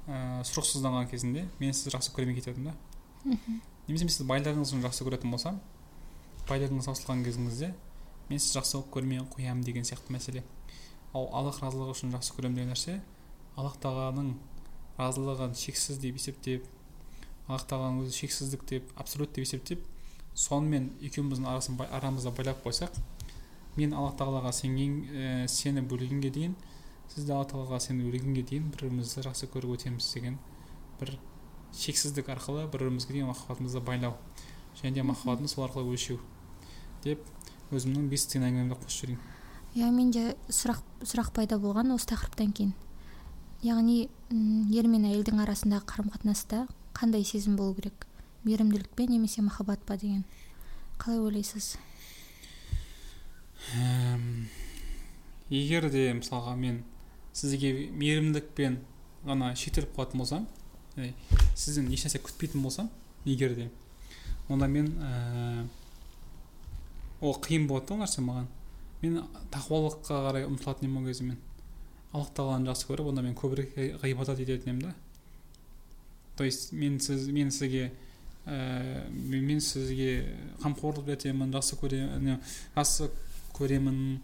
ә, 0.07 0.43
сұрықсызданған 0.47 1.09
кезінде 1.11 1.45
мен 1.59 1.73
сізді 1.73 1.97
жақсы 1.97 2.13
көрмей 2.15 2.37
кетемін 2.39 2.69
да. 2.69 2.75
Немесе 3.87 4.05
мен 4.05 4.13
сізді 4.13 4.29
байлығыңыз 4.29 4.71
үшін 4.71 4.85
жақсы 4.85 5.07
көретін 5.07 5.33
болсам 5.33 5.59
байлығыңыз 6.47 6.87
таусылған 6.87 7.25
кезіңізде 7.27 7.73
мен 8.29 8.39
сізді 8.39 8.59
жақсы 8.61 8.83
көрмей 8.93 9.23
қоямын 9.35 9.63
деген 9.63 9.83
сияқты 9.83 10.15
мәселе. 10.15 10.43
Ал 11.13 11.27
аллах 11.35 11.59
разылығы 11.63 11.97
үшін 11.97 12.13
жақсы 12.15 12.35
көремін 12.37 12.55
деген 12.61 12.71
нәрсе 12.73 12.99
аллах 13.57 13.75
тағаланың 13.83 14.33
разылығын 14.97 15.55
шексіз 15.57 15.99
деп 16.03 16.19
есептеп 16.19 16.67
аллах 17.47 17.65
тағаланың 17.69 18.05
өзі 18.05 18.17
шексіздік 18.21 18.65
деп 18.69 18.93
абсолют 18.99 19.33
деп 19.35 19.47
есептеп 19.47 19.83
сонымен 20.35 20.91
екеуміздің 21.01 21.49
арасын 21.49 21.79
арамызда 21.89 22.31
байлап 22.31 22.63
қойсақ 22.65 22.99
мен 23.75 23.93
аллах 23.93 24.15
тағалаға 24.19 24.53
сенген 24.53 24.99
ә, 25.09 25.47
сеніп 25.47 25.91
өлгенге 25.91 26.29
дейін 26.33 26.55
сіз 27.09 27.25
де 27.25 27.33
алла 27.33 27.47
тағалаға 27.49 27.79
сеніп 27.87 28.13
өлгенге 28.13 28.45
дейін 28.49 28.69
бір 28.71 28.87
бірімізді 28.87 29.25
жақсы 29.27 29.49
көріп 29.53 29.75
өтеміз 29.77 30.09
деген 30.13 30.37
бір 30.99 31.15
шексіздік 31.73 32.29
арқылы 32.29 32.67
бір 32.67 32.85
бірімізге 32.85 33.17
деген 33.17 33.31
махаббатымызды 33.33 33.81
байлау 33.81 34.17
және 34.81 34.93
де 34.93 35.03
махаббатымды 35.03 35.51
сол 35.51 35.65
арқылы 35.67 35.93
өлшеу 35.93 36.19
деп 37.03 37.25
өзімнің 37.73 38.09
бес 38.11 38.25
тиын 38.29 38.45
әңгімемді 38.47 38.77
қосып 38.79 38.99
жіберейін. 38.99 39.21
Иә 39.73 39.89
менде 39.93 40.23
сұрақ 40.53 40.81
сұрақ 41.01 41.31
пайда 41.35 41.57
болған 41.61 41.93
осы 41.95 42.07
тақырыптан 42.11 42.53
кейін. 42.53 42.73
Яғни 43.63 44.09
ер 44.73 44.87
мен 44.91 45.07
әйелдің 45.07 45.41
арасындағы 45.43 45.87
қарым 45.87 46.11
қатынаста 46.13 46.65
қандай 46.95 47.23
сезім 47.23 47.55
болу 47.55 47.75
керек? 47.77 48.07
Мейірімділік 48.43 48.89
пе 48.95 49.07
немесе 49.07 49.41
махаббат 49.41 49.83
па 49.87 49.97
деген? 49.97 50.23
Қалай 50.99 51.19
ойлайсыз? 51.23 51.77
Егер 55.49 55.89
де 55.89 56.09
мысалға 56.17 56.57
мен 56.59 56.83
сізге 57.33 57.71
мейірімділікпен 57.95 58.81
ғана 59.25 59.53
шектеліп 59.55 59.95
қалатын 59.95 60.19
болсам 60.19 60.49
сізден 61.55 61.87
ешнәрсе 61.87 62.19
күтпейтін 62.19 62.61
болсам 62.61 62.91
егер 63.25 63.55
де 63.55 63.69
онда 64.49 64.67
мен 64.67 64.91
ә, 64.99 65.67
ол 67.21 67.37
қиын 67.39 67.67
болады 67.67 67.87
да 67.87 67.95
ол 67.95 68.03
нәрсе 68.03 68.21
маған. 68.21 68.47
Мен 69.01 69.23
тақуалыққа 69.51 70.19
қарай 70.27 70.47
ұмтылатын 70.47 70.87
едім 70.87 70.97
ол 70.99 71.07
кезде 71.07 71.23
мен. 71.29 71.37
Аллах 72.13 72.29
тағаланы 72.37 72.69
жақсы 72.69 72.87
көріп 72.87 73.09
онда 73.09 73.23
мен 73.25 73.35
көбірек 73.35 73.73
ғибадат 74.03 74.39
ететін 74.39 74.77
едім 74.77 74.81
да. 74.81 74.93
То 76.37 76.43
есть 76.43 76.71
мен 76.71 76.99
сіз 76.99 77.27
мен 77.27 77.51
сізге 77.51 77.91
ә, 78.45 79.09
мен 79.11 79.59
сізге 79.59 80.37
қамқорлық 80.61 81.09
етемін 81.13 81.51
жақсы 81.53 81.77
көремін 81.81 82.39
жақсы 82.75 83.09
көремін 83.53 84.21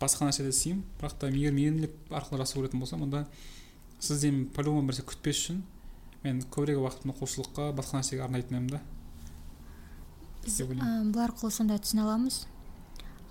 басқа 0.00 0.26
нәрседе 0.28 0.50
істеймін. 0.52 0.82
Бірақ 1.00 1.16
та 1.20 1.28
егер 1.28 1.52
мейірімділік 1.56 2.10
арқылы 2.10 2.42
жақсы 2.42 2.58
көретін 2.58 2.80
болсам 2.80 3.06
онда 3.06 3.26
сізден 4.00 4.46
по 4.52 4.64
любому 4.64 4.88
бір 4.88 4.96
нәрсе 4.96 5.06
күтпес 5.08 5.44
үшін 5.44 5.62
мен 6.24 6.42
көбірек 6.52 6.80
уақытымды 6.82 7.16
құлшылыққа 7.20 7.70
басқа 7.76 8.00
нәрсеге 8.02 8.24
арнайтын 8.24 8.58
едім 8.58 8.68
да. 8.74 8.82
Біз 10.44 10.60
бұл 10.60 11.22
арқылы 11.24 11.52
сонда 11.52 11.78
түсіне 11.80 12.04
аламыз. 12.04 12.44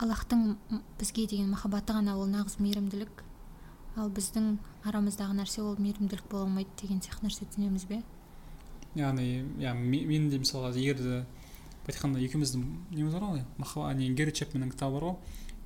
Аллахтың 0.01 0.57
бізге 0.99 1.27
деген 1.29 1.53
махаббаты 1.53 1.93
ғана 1.93 2.17
ол 2.17 2.27
нағыз 2.27 2.57
мейірімділік. 2.59 3.24
Ал 3.95 4.09
біздің 4.11 4.57
арамыздағы 4.83 5.37
нәрсе 5.37 5.63
ол 5.63 5.77
мейірімділік 5.79 6.27
бола 6.31 6.49
алмайды 6.49 6.69
деген 6.81 7.01
сияқты 7.03 7.27
нәрсе 7.27 7.47
түсінеміз 7.47 7.87
бе? 7.87 8.01
Яғни 8.95 9.45
иә 9.59 9.73
мен 9.73 10.29
де 10.29 10.37
егер 10.37 10.97
де 10.97 11.25
былай 11.85 11.93
айтқанда 11.93 12.19
екеуміздің 12.25 12.65
неміз 12.91 13.13
бар 13.13 13.23
ғой 13.23 13.43
махаббат 13.57 13.97
не 13.97 14.09
герри 14.13 14.31
чепменнің 14.31 14.71
кітабы 14.73 14.99
бар 14.99 15.07
ғой 15.09 15.17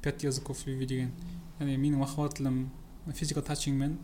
пять 0.02 0.24
языков 0.24 0.66
любви 0.68 0.86
деген. 0.86 1.12
Яғни 1.60 1.78
менің 1.78 2.04
махаббат 2.04 2.38
тілім 2.38 2.70
физикал 3.14 3.44
тачинг 3.44 3.78
мен 3.80 3.98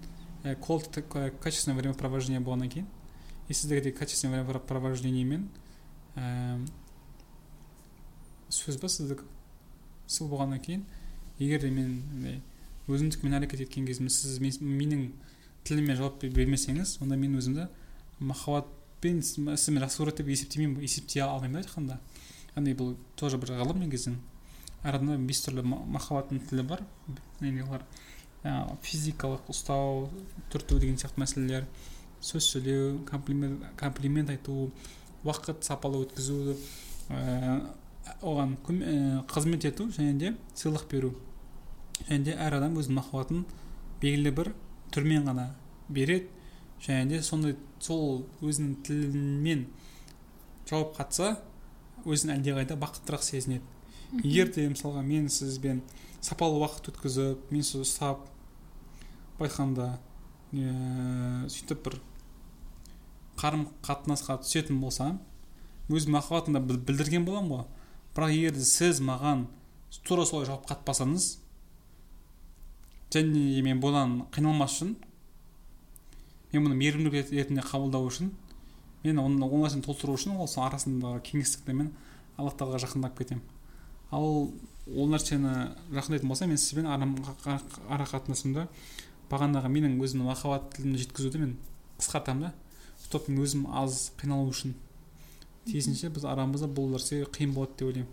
кол 0.62 0.82
качественное 0.82 1.77
времяпровождение 1.77 2.39
болғаннан 2.39 2.70
кейін 2.70 2.88
и 3.48 3.53
сіздерге 3.53 3.91
де 3.91 3.91
качественное 3.91 4.44
времяпровождениемен 4.44 5.50
ә, 6.15 6.65
сөз 8.50 8.79
ба 8.82 8.89
сіздікі. 8.89 9.25
Сол 10.08 10.29
болғаннан 10.29 10.60
кейін 10.60 10.86
егер 11.39 11.62
де 11.62 11.72
мен 11.72 12.41
өзімдікімен 12.88 13.38
әрекет 13.39 13.65
еткен 13.65 13.88
кезімде 13.88 14.13
сіз 14.13 14.39
менің 14.39 15.10
тіліме 15.65 15.96
жауап 15.98 16.22
бермесеңіз 16.22 17.00
онда 17.01 17.18
мен 17.18 17.38
өзімді 17.39 17.68
махаббатпен 18.20 19.22
сізді 19.25 19.82
жақсы 19.82 20.04
көреді 20.04 20.22
деп 20.22 20.30
есептемеймін 20.36 20.84
есептей 20.86 21.24
алмаймын 21.25 21.58
да 21.58 21.63
айтқанда. 21.65 22.00
Яғни 22.56 22.75
бұл 22.77 22.94
тоже 23.18 23.39
бір 23.42 23.56
ғылым 23.58 23.82
негізі 23.84 24.15
әр 24.86 25.00
адамда 25.00 25.18
бес 25.25 25.42
түрлі 25.46 25.65
махаббаттың 25.65 26.46
тілі 26.50 26.63
бар. 26.70 26.86
Олар 27.42 27.84
физикалық 28.86 29.50
ұстау 29.50 30.10
түрту 30.54 30.77
деген 30.80 31.00
сияқты 31.01 31.24
мәселелер 31.24 31.65
сөз 32.22 32.46
сөйлеу 32.54 33.00
комплимент, 33.10 33.65
комплимент 33.80 34.30
айту 34.30 34.70
уақыт 35.25 35.65
сапалы 35.65 36.06
өткізу 36.06 36.56
оған 38.22 38.56
қызмет 39.25 39.65
ету 39.65 39.89
және 39.89 40.13
де 40.13 40.36
сыйлық 40.54 40.86
беру. 40.92 41.15
Және 42.03 42.23
де 42.27 42.35
әр 42.35 42.57
адам 42.59 42.77
өзінің 42.79 42.99
махаббатын 42.99 43.45
белгілі 44.01 44.33
бір 44.35 44.51
түрмен 44.93 45.27
ғана 45.29 45.49
береді. 45.89 46.29
Және 46.85 47.09
де 47.09 47.21
сондай 47.23 47.55
сол 47.79 48.25
өзінің 48.43 48.75
тілімен 48.85 49.65
жауап 50.69 50.95
қатса 50.97 51.37
өзін 52.05 52.35
әлдеқайда 52.35 52.77
бақыттырақ 52.79 53.23
сезінеді. 53.25 53.63
Егер 54.23 54.51
де 54.53 54.67
мысалға 54.69 55.01
мен 55.05 55.29
сізбен 55.29 55.81
сапалы 56.21 56.59
уақыт 56.61 56.91
өткізіп 56.91 57.51
мен 57.53 57.63
сізді 57.65 57.85
ұстап 57.85 58.27
былай 59.37 59.49
айтқанда 59.49 59.87
ә, 60.53 61.47
сөйтіп 61.51 61.81
бір 61.87 61.97
қарым 63.39 63.65
қатынасқа 63.85 64.37
түсетін 64.43 64.79
болсам 64.83 65.19
өз 65.89 66.07
махаббатымды 66.09 66.77
білдірген 66.85 67.25
боламын 67.25 67.51
ғой. 67.51 67.65
Бірақ 68.15 68.35
егер 68.35 68.55
де 68.55 68.63
сіз 68.65 69.01
маған 69.03 69.47
тура 70.05 70.25
солай 70.25 70.47
жауап 70.47 70.69
қатпасаңыз 70.69 71.44
және 73.13 73.62
мен 73.63 73.81
бұдан 73.83 74.25
қиналмас 74.35 74.79
үшін 74.79 74.95
мен 76.51 76.65
бұны 76.65 76.75
мейірімділік 76.79 77.31
ретінде 77.31 77.63
қабылдау 77.65 78.09
үшін 78.09 78.31
мен 79.03 79.19
оны 79.21 79.45
ол 79.45 79.62
нәрсені 79.63 79.85
толтыру 79.85 80.15
үшін 80.17 80.39
осы 80.41 80.59
арасындағы 80.63 81.21
кеңістікті 81.29 81.75
мен 81.77 81.91
аллах 82.38 82.55
тағалаға 82.57 82.85
жақындап 82.85 83.17
кетемін. 83.19 83.43
Ал 84.12 84.50
ол 84.88 85.09
нәрсені 85.12 85.51
жақындайтын 85.93 86.29
болсам 86.29 86.50
мен 86.50 86.59
сізбен 86.59 86.88
ара 86.89 88.05
қатынасымды 88.09 88.67
бағанағы 89.29 89.69
менің 89.71 90.00
өзімнің 90.01 90.69
тілімді 90.75 91.03
жеткізуді 91.03 91.43
мен 91.43 91.55
қысқартамын 92.00 92.47
да. 92.47 92.53
Чтобы 93.05 93.31
мен 93.31 93.43
өзім 93.45 93.67
аз 93.69 94.12
қиналу 94.19 94.50
үшін. 94.50 94.74
Тиісінше 95.65 96.09
біз 96.13 96.25
арамызда 96.25 96.67
бұл 96.67 96.95
нәрсе 96.95 97.24
қиын 97.29 97.53
болады 97.53 97.77
деп 97.77 97.88
ойлаймын. 97.91 98.09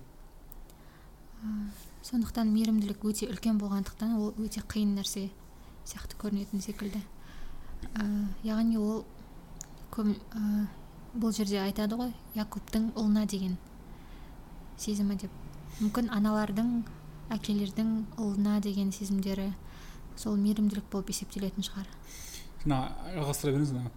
Сондықтан 2.02 2.50
мейірімділік 2.50 3.04
өте 3.06 3.28
үлкен 3.30 3.58
болғандықтан 3.62 4.16
ол 4.18 4.32
өте 4.42 4.62
қиын 4.66 4.96
нәрсе 4.98 5.28
сияқты 5.86 6.18
көрінетін 6.18 6.62
секілді. 6.62 7.02
Ә, 7.94 8.06
яғни 8.42 8.78
ол 8.78 9.04
көм, 9.94 10.16
ә, 10.34 10.66
бұл 11.14 11.34
жерде 11.34 11.60
айтады 11.62 11.98
ғой 12.00 12.12
якубтың 12.34 12.90
ұлына 12.98 13.26
деген 13.30 13.56
сезімі 14.78 15.18
деп. 15.22 15.30
Мүмкін 15.78 16.10
аналардың 16.14 16.82
әкелердің 17.32 17.94
ұлына 18.18 18.58
деген 18.64 18.92
сезімдері 18.92 19.52
сол 20.16 20.36
мейірімділік 20.42 20.90
болып 20.90 21.14
есептелетін 21.14 21.66
шығар. 21.66 21.88
Мына 22.64 22.82
жалғастыра 23.14 23.54
беріңіз 23.54 23.74
мына. 23.78 23.90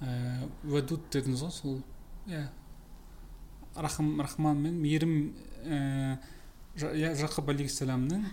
Ә, 0.00 0.48
уәдуд 0.70 1.10
дедіңіз 1.12 1.42
ғой 1.42 1.54
сол. 1.54 1.78
Иә. 2.30 2.48
Рахым 3.74 4.20
рахман 4.20 4.62
мен 4.62 4.80
мейірім 4.82 5.14
ә, 5.64 6.18
иә 6.78 7.14
жақып 7.18 7.50
алейхисаламның 7.54 8.24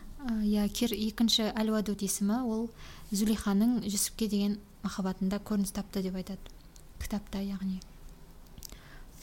иә 0.46 0.68
екінші 1.10 1.52
әл 1.54 1.72
уадуд 1.74 2.02
есімі 2.06 2.42
ол 2.46 2.70
зулейханың 3.12 3.82
жүсіпке 3.86 4.28
деген 4.30 4.60
махаббатында 4.84 5.40
көрініс 5.42 5.74
тапты 5.74 6.02
деп 6.06 6.16
айтады 6.20 6.54
кітапта 7.02 7.42
яғни. 7.42 7.80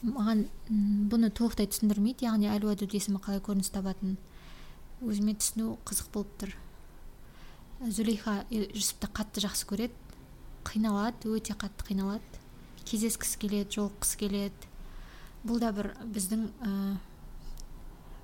Маған 0.03 0.45
бұны 1.11 1.31
толықтай 1.31 1.69
түсіндірмейді. 1.71 2.27
Яғни 2.27 2.51
әл 2.51 2.67
уадуд 2.67 2.95
есімі 2.95 3.21
қалай 3.23 3.43
көрініс 3.45 3.71
табатынын 3.75 4.19
өзіме 5.03 5.35
түсіну 5.39 5.77
қызық 5.87 6.11
болып 6.15 6.35
тұр. 6.43 6.57
Зулейха 7.83 8.43
е, 8.51 8.67
жүсіпті 8.75 9.11
қатты 9.15 9.43
жақсы 9.47 9.67
көреді 9.71 10.19
қиналады 10.67 11.31
өте 11.35 11.55
қатты 11.59 11.89
қиналады. 11.91 12.43
Кездескісі 12.87 13.39
келеді 13.43 13.79
жолыққысы 13.79 14.19
келеді. 14.19 14.71
Бұл 15.47 15.63
да 15.63 15.73
бір 15.75 15.93
біздің 16.15 16.49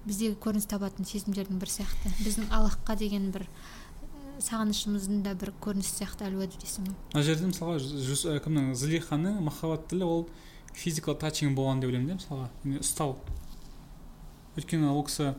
біздегі 0.08 0.38
көрініс 0.42 0.66
табатын 0.70 1.06
сезімдердің 1.08 1.60
бірі 1.60 1.74
сияқты. 1.76 2.12
Біздің 2.24 2.48
аллахқа 2.54 2.96
деген 2.98 3.30
бір 3.34 3.46
сағынышымыздың 4.42 5.22
да 5.24 5.34
бір 5.38 5.52
көрінісі 5.62 5.98
сияқты 6.00 6.28
әл 6.28 6.38
уадуд 6.38 6.62
есімі 6.62 6.92
мына 7.12 7.22
жерде 7.26 7.48
мысалға 7.50 8.38
кімнің 8.44 8.68
зылиханың 8.78 9.40
махаббат 9.42 9.88
тілі 9.90 10.06
ол 10.06 10.22
физикал 10.78 11.16
тачинг 11.18 11.56
болған 11.58 11.82
деп 11.82 11.90
ойлаймын 11.90 12.12
да 12.12 12.18
мысалға. 12.20 12.78
Ұстау. 12.78 13.16
Өйткені 14.54 14.92
ол 14.92 15.02
кісі 15.08 15.32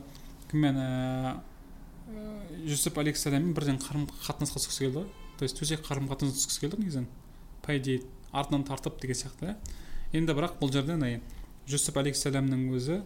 кіммен 0.50 0.80
ыыы 0.82 2.68
жүсіп 2.68 3.00
алейхисаламмен 3.00 3.54
бірден 3.56 3.80
қарым 3.80 4.04
қатынасқа 4.26 4.60
түскісі 4.60 4.84
келді 4.84 4.98
ғой. 4.98 5.08
То 5.38 5.48
есть 5.48 5.56
төсек 5.56 5.84
қарым 5.86 6.10
қатынасқа 6.10 6.36
түскісі 6.42 6.60
келді 6.66 6.76
ғой 6.76 6.84
негізінен. 6.84 7.08
По 7.64 7.76
идее 7.76 8.02
артынан 8.32 8.66
тартып 8.68 9.00
деген 9.00 9.16
сияқты 9.16 9.54
иә 9.54 9.56
енді 10.12 10.36
бірақ 10.36 10.58
бұл 10.60 10.72
жерде 10.74 11.20
жүсіп 11.70 12.02
алейхисаламның 12.02 12.68
өзі 12.76 13.00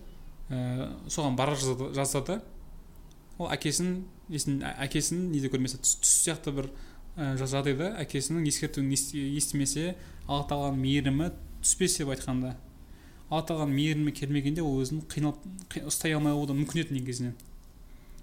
ә, 0.51 0.91
соған 1.09 1.37
бара 1.37 1.55
жаздады, 1.57 2.41
ол 3.39 3.49
әкесін 3.51 4.05
есін 4.29 4.61
ә- 4.63 4.77
әкесін 4.87 5.31
неде 5.33 5.49
көрмесе 5.53 5.79
түс, 5.83 5.97
түс 6.03 6.13
сияқты 6.25 6.53
бір 6.55 6.69
ә, 7.17 7.35
жағдайда 7.41 7.95
әкесінің 8.05 8.47
ескертуін 8.49 8.93
естімесе 8.93 9.97
алла 10.29 10.47
тағаланың 10.51 10.81
мейірімі 10.81 11.31
түспесе 11.63 12.05
деп 12.05 12.15
айтқанда. 12.15 12.55
Алла 13.31 13.47
тағаланың 13.49 13.75
мейірімі 13.75 14.13
келмегенде 14.13 14.63
ол 14.63 14.81
өзін 14.83 15.03
қиналып 15.09 15.41
қи- 15.73 15.85
ұстай 15.89 16.15
алмай 16.15 16.33
қалуы 16.33 16.47
да 16.47 16.57
мүмкін 16.59 16.85
еді 16.85 16.99
негізінен. 16.99 17.35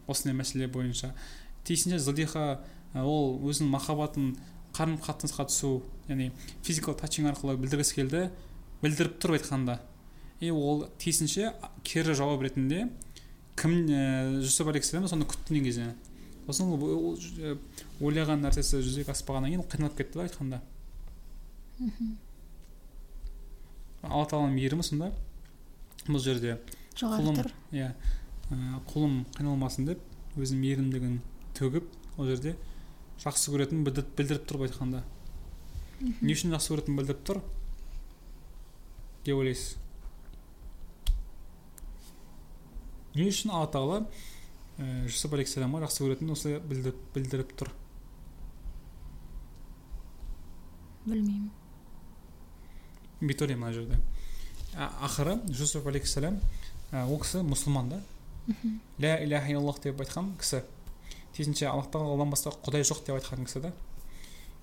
Осындай 0.08 0.38
мәселе 0.38 0.68
бойынша. 0.72 1.14
Тиісінше 1.66 2.00
зылиха 2.00 2.62
ә, 2.94 3.04
ол 3.04 3.40
өзінің 3.50 3.70
махаббатын 3.74 4.36
қарым 4.74 4.98
қатынасқа 5.02 5.48
түсу 5.50 5.82
яғни 6.08 6.32
физикал 6.64 6.96
тачинг 6.96 7.34
арқылы 7.34 7.58
білдіргісі 7.60 7.96
келді 7.96 8.30
білдіріп 8.82 9.20
тұр 9.20 9.36
айтқанда. 9.38 9.80
И 10.42 10.50
ол 10.52 10.88
тиісінше 10.98 11.54
кері 11.86 12.16
жауап 12.18 12.42
ретінде 12.42 12.88
кім 13.60 13.86
ә, 13.88 14.42
жүсіп 14.42 14.72
алейхисалам 14.72 15.08
соны 15.08 15.28
күтті 15.30 15.54
негізі. 15.54 15.92
Сосын 16.48 16.72
ол, 16.74 17.16
ойлаған 18.02 18.42
нәрсесі 18.42 18.82
жүзеге 18.82 19.14
аспағаннан 19.14 19.54
кейін 19.54 19.62
ол 19.62 19.70
қиналып 19.70 20.00
кетті 20.02 20.18
да 20.18 20.26
айтқанда. 20.26 20.62
Алла 24.02 24.26
тағаланың 24.26 24.58
мейірімі 24.58 24.84
сонда? 24.84 25.12
Бұл 26.08 26.20
жерде 26.24 26.58
құлым 26.98 27.38
иә 27.72 27.94
құлым 28.90 29.22
қиналмасын 29.38 29.86
деп 29.92 30.02
өзінің 30.36 30.64
мейірімділігін 30.66 31.20
төгіп 31.58 32.18
ол 32.18 32.32
жерде 32.32 32.56
жақсы 33.22 33.54
көретінін 33.54 33.86
білдіріп, 33.86 34.16
білдіріп 34.18 34.48
тұр 34.50 34.58
былай 34.58 34.72
айтқанда 34.72 35.04
не 36.02 36.34
үшін 36.34 36.56
жақсы 36.56 36.74
көретінін 36.74 36.98
білдіріп 36.98 37.22
тұр? 37.30 37.42
Деп 39.22 39.38
ойлайсыз. 39.38 39.78
Не 43.16 43.28
үшін 43.28 43.52
алла 43.52 43.70
тағала 43.72 44.02
ә, 44.80 45.06
жүсіп 45.08 45.36
алейхисаламға 45.38 45.86
жақсы 45.86 46.06
көретінін 46.06 46.36
осылай 46.36 46.62
білдіріп, 46.64 47.02
білдіріп 47.16 47.56
тұр. 47.60 47.72
Білмеймін. 51.06 51.50
Ойлаймын 53.22 53.60
мына 53.62 53.74
жерде. 53.76 54.00
Ақыры 54.74 55.38
жүсіп 55.52 55.88
алейхисалам 55.92 56.40
ә, 56.92 57.04
ол 57.06 57.20
кісі 57.22 57.44
мұсылман 57.46 57.92
да. 57.92 58.02
Ля 59.02 59.18
иляха 59.24 59.52
илlalлах 59.52 59.82
деп 59.84 60.00
айтқан 60.02 60.32
кісі. 60.40 60.64
Тиісінше 61.36 61.68
аллах 61.70 61.92
тағаладан 61.94 62.32
басқа 62.34 62.54
құдай 62.66 62.86
жоқ 62.88 63.04
деп 63.06 63.18
айтқан 63.20 63.46
кісі 63.46 63.66
да. 63.68 63.74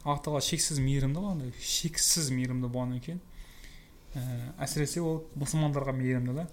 Аллах 0.04 0.22
тағала 0.24 0.42
шексіз 0.42 0.80
мейірімді 0.82 1.20
ғой 1.20 1.34
андай 1.36 1.52
шексіз 1.60 2.30
мейірімді 2.34 2.70
болғаннан 2.72 3.02
кейін 3.04 3.20
ә, 4.14 4.24
әсіресе 4.64 5.02
ол 5.02 5.22
мұсылмандарға 5.38 5.94
мейірімді 5.98 6.34
да. 6.38 6.48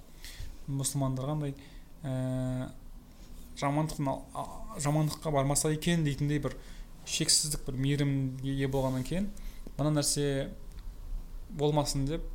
Мұсылмандарға 0.68 1.36
андай 1.38 1.56
ә, 2.06 2.70
жамандықтың 3.60 4.08
жамандыққа 4.86 5.32
бармаса 5.34 5.72
екен 5.74 6.06
дейтіндей 6.06 6.40
бір 6.44 6.56
шексіздік 7.06 7.66
бір 7.68 7.80
мейірімге 7.82 8.54
ие 8.54 8.70
болғаннан 8.72 9.06
кейін 9.08 9.30
мына 9.78 9.92
нәрсе 9.98 10.50
болмасын 11.56 12.06
деп 12.10 12.26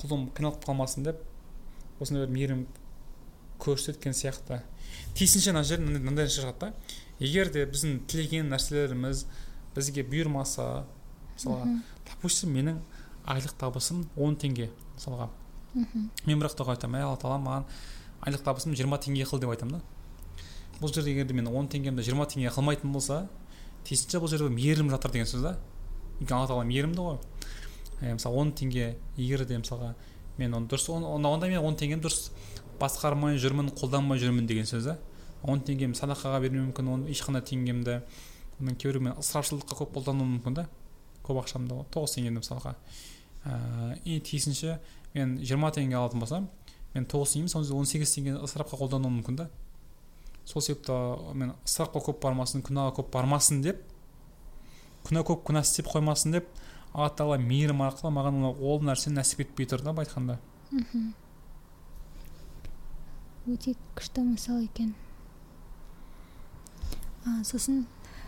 құлым 0.00 0.28
қиналып 0.36 0.64
қалмасын 0.64 1.06
деп 1.06 1.22
осындай 2.00 2.26
бір 2.26 2.34
мейірім 2.34 2.66
көрсеткен 3.62 4.14
сияқты. 4.16 4.60
Тиісінше 5.16 5.54
мына 5.54 5.64
жерде 5.64 5.86
мынандай 5.88 6.28
шығады 6.32 6.66
да. 6.66 6.72
Егер 7.18 7.50
де 7.52 7.64
біздің 7.68 8.02
тілеген 8.10 8.50
нәрселеріміз 8.52 9.24
бізге 9.76 10.04
бұйырмаса 10.04 10.84
мысалға 11.36 11.78
допустим 12.10 12.52
менің 12.56 12.80
айлық 13.32 13.56
табысым 13.60 14.04
10 14.16 14.36
теңге 14.42 14.68
мысалға. 14.96 15.30
Мхм. 15.74 16.10
Мен 16.26 16.40
бірақ 16.42 16.56
та 16.56 16.68
айтамын 16.72 17.00
ей 17.00 17.06
алла 17.06 17.20
тағала 17.20 17.40
маған 17.46 17.64
айлық 18.26 18.42
табысым 18.46 18.74
20 18.74 18.98
теңге 19.06 19.24
қыл 19.28 19.40
деп 19.40 19.50
айтамын 19.54 19.78
да. 19.78 19.80
Бұл 20.80 20.92
жерде 20.92 21.12
егер 21.12 21.26
де 21.26 21.34
мен 21.34 21.46
10 21.48 21.68
теңгемді 21.72 22.02
20 22.04 22.26
теңге 22.34 22.50
қылмайтын 22.52 22.92
болса 22.92 23.28
тиісінше 23.86 24.20
бұл 24.20 24.28
жерде 24.32 24.50
мейірім 24.52 24.90
жатыр 24.92 25.12
деген 25.14 25.26
сөз 25.30 25.42
да. 25.46 25.54
Өйткені 26.20 26.36
алла 26.36 26.48
тағала 26.50 26.66
мейірімді 26.68 27.00
ғой. 27.06 27.18
Мысалы 28.02 28.42
10 28.42 28.52
теңге 28.60 28.86
егер 29.16 29.44
де 29.46 29.58
мысалға 29.62 29.94
мен 30.38 30.52
оны 30.54 30.68
дұрыс 30.68 30.88
он- 30.92 31.04
онда 31.04 31.28
онда 31.32 31.48
мен 31.48 31.62
10 31.64 31.78
теңгемді 31.80 32.08
дұрыс 32.08 32.30
басқармай 32.80 33.38
жүрмін 33.40 33.70
қолданбай 33.78 34.18
жүрмін 34.20 34.46
деген 34.46 34.66
сөз 34.68 34.84
да. 34.84 34.98
10 35.44 35.62
теңгем 35.64 35.94
садақаға 35.96 36.40
бермеуім 36.42 36.72
мүмкін 36.72 36.90
оны 36.92 37.08
ешқандай 37.14 37.40
теңгемді 37.46 38.02
мен 38.58 38.76
кейбір 38.76 38.98
мен 39.00 39.12
ысырапшылдыққа 39.20 39.78
көп 39.80 39.94
қолдануым 39.96 40.36
мүмкін 40.36 40.54
да. 40.60 40.66
Көп 41.24 41.40
ақшамды 41.44 41.78
тоғыз 41.94 42.16
теңгемді 42.18 42.42
мысалға. 42.42 42.74
Ә, 43.46 43.98
и 44.04 44.18
тиісінше 44.20 44.78
мен 45.14 45.38
20 45.38 45.72
теңге 45.76 45.96
алатын 45.96 46.20
болсам 46.20 46.48
мен 46.96 47.06
тоғыз 47.06 47.36
теңгемін 47.36 47.52
соның 47.52 47.76
он 47.76 47.88
сегіз 47.90 48.14
теңгені 48.16 48.40
ысырапқа 48.46 48.78
қолдануым 48.80 49.20
мүмкін 49.20 49.36
да. 49.42 49.48
Сол 50.46 50.62
себепті 50.64 50.96
мен 51.36 51.52
ысырапқа 51.66 52.00
көп 52.08 52.22
бармасын 52.24 52.64
күнәға 52.66 52.96
көп 53.00 53.12
бармасын 53.12 53.60
деп 53.62 53.84
күнә 55.06 55.22
көп 55.26 55.44
күнә 55.46 55.62
істеп 55.66 55.86
қоймасын 55.92 56.32
деп 56.38 56.48
алла 56.94 57.12
тағала 57.12 57.38
мейірім 57.42 57.82
арқылы 57.86 58.10
маған 58.16 58.42
ол- 58.48 58.58
ол 58.58 58.82
нәрсені 58.82 59.20
нәсіп 59.20 59.44
етпей 59.44 59.68
тұр 59.70 59.82
да 59.84 59.92
былай 59.92 60.06
айтқанда 60.06 60.38
мхм. 60.72 61.12
Өте 63.46 63.76
күшті 63.94 64.24
мысал 64.26 64.58
екен. 64.58 64.94
А, 67.24 67.44
сосын 67.46 67.84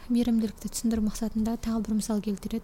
мейірімділікті 0.09 0.71
түсіндіру 0.71 1.03
мақсатында 1.09 1.57
тағы 1.59 1.81
бір 1.89 1.97
мысал 1.99 2.21
келтіреді. 2.23 2.63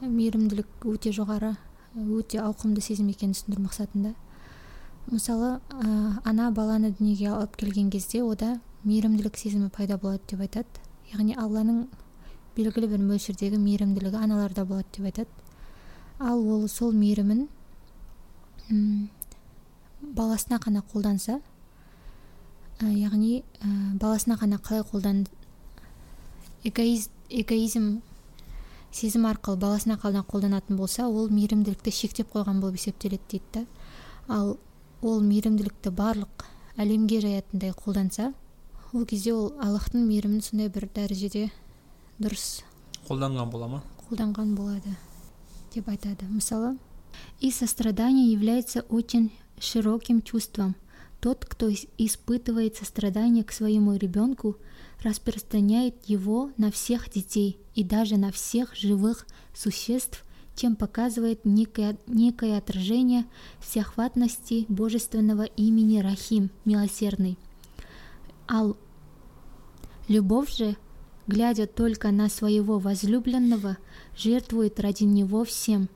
Мейірімділік 0.00 0.86
өте 0.86 1.10
жоғары 1.10 1.56
өте 1.98 2.38
ауқымды 2.38 2.84
сезім 2.86 3.10
екенін 3.10 3.34
түсіндіру 3.34 3.66
мақсатында. 3.66 4.14
Мысалы 5.10 5.58
ә, 5.70 6.20
ана 6.24 6.50
баланы 6.54 6.92
дүниеге 6.98 7.28
алып 7.32 7.56
келген 7.60 7.90
кезде 7.90 8.22
ода 8.22 8.58
мейірімділік 8.84 9.36
сезімі 9.36 9.70
пайда 9.72 9.98
болады 9.98 10.22
деп 10.30 10.40
айтады. 10.44 10.82
Яғни 11.12 11.36
алланың 11.36 11.86
белгілі 12.56 12.88
бір 12.92 13.04
мөлшердегі 13.04 13.58
мейірімділігі 13.60 14.16
аналарда 14.16 14.64
болады 14.64 14.88
деп 14.96 15.10
айтады. 15.10 15.28
Ал 16.18 16.40
ол 16.40 16.68
сол 16.68 16.92
мейірімін 16.92 17.48
баласына 20.00 20.58
ғана 20.62 20.82
қолданса 20.92 21.40
ә, 22.80 22.88
яғни 22.88 23.42
ә, 23.60 23.68
баласына 24.00 24.38
ғана 24.40 24.58
қалай 24.58 24.84
қолдан 24.88 25.24
эгоиз, 26.64 27.10
эгоизм 27.28 28.00
сезім 28.92 29.26
арқылы 29.28 29.58
баласына 29.60 29.98
ғана 30.02 30.24
қолданатын 30.24 30.76
болса 30.76 31.08
ол 31.08 31.28
мейірімділікті 31.28 31.92
шектеп 31.92 32.32
қойған 32.32 32.60
болып 32.62 32.78
есептеледі 32.80 33.22
дейді 33.30 33.66
ал 34.28 34.56
ол 35.03 35.21
мейірімділікті 35.23 35.89
барлық 35.95 36.45
әлемге 36.77 37.21
жаятындай 37.21 37.71
қолданса 37.71 38.33
ол 38.93 39.05
кезде 39.05 39.33
ол 39.33 39.53
аллахтың 39.61 40.05
мейірімін 40.09 40.41
сондай 40.41 40.69
бір 40.69 40.89
дәрежеде 40.95 41.49
дұрыс 42.19 42.63
қолданған 43.07 43.49
бола 43.51 43.67
ма 43.67 43.83
қолданған 44.09 44.55
болады 44.55 44.95
деп 45.73 45.87
айтады 45.89 46.25
мысалы 46.29 46.77
и 47.39 47.51
сострадание 47.51 48.31
является 48.31 48.81
очень 48.89 49.31
широким 49.59 50.21
чувством 50.21 50.75
Тот, 51.21 51.43
кто 51.43 51.67
ис- 51.69 51.89
испытывает 51.97 52.77
сострадание 52.77 53.43
к 53.43 53.51
своему 53.51 53.93
ребенку, 53.95 54.55
распространяет 55.03 56.05
его 56.05 56.51
на 56.55 56.71
всех 56.71 57.09
детей 57.11 57.59
и 57.75 57.83
даже 57.83 58.15
на 58.15 58.31
всех 58.31 58.73
живых 58.73 59.27
существ, 59.53 60.23
чем 60.56 60.76
показывает 60.76 61.44
некое, 61.44 61.96
некое 62.06 62.58
отражение 62.58 63.24
всеохватности 63.60 64.66
божественного 64.68 65.44
имени 65.44 65.98
Рахим, 65.98 66.50
милосердный. 66.64 67.38
Ал 68.48 68.76
Любовь 70.06 70.54
же, 70.54 70.76
глядя 71.26 71.66
только 71.66 72.10
на 72.10 72.28
своего 72.28 72.78
возлюбленного, 72.78 73.78
жертвует 74.16 74.78
ради 74.80 75.04
него 75.04 75.44
всем. 75.44 75.88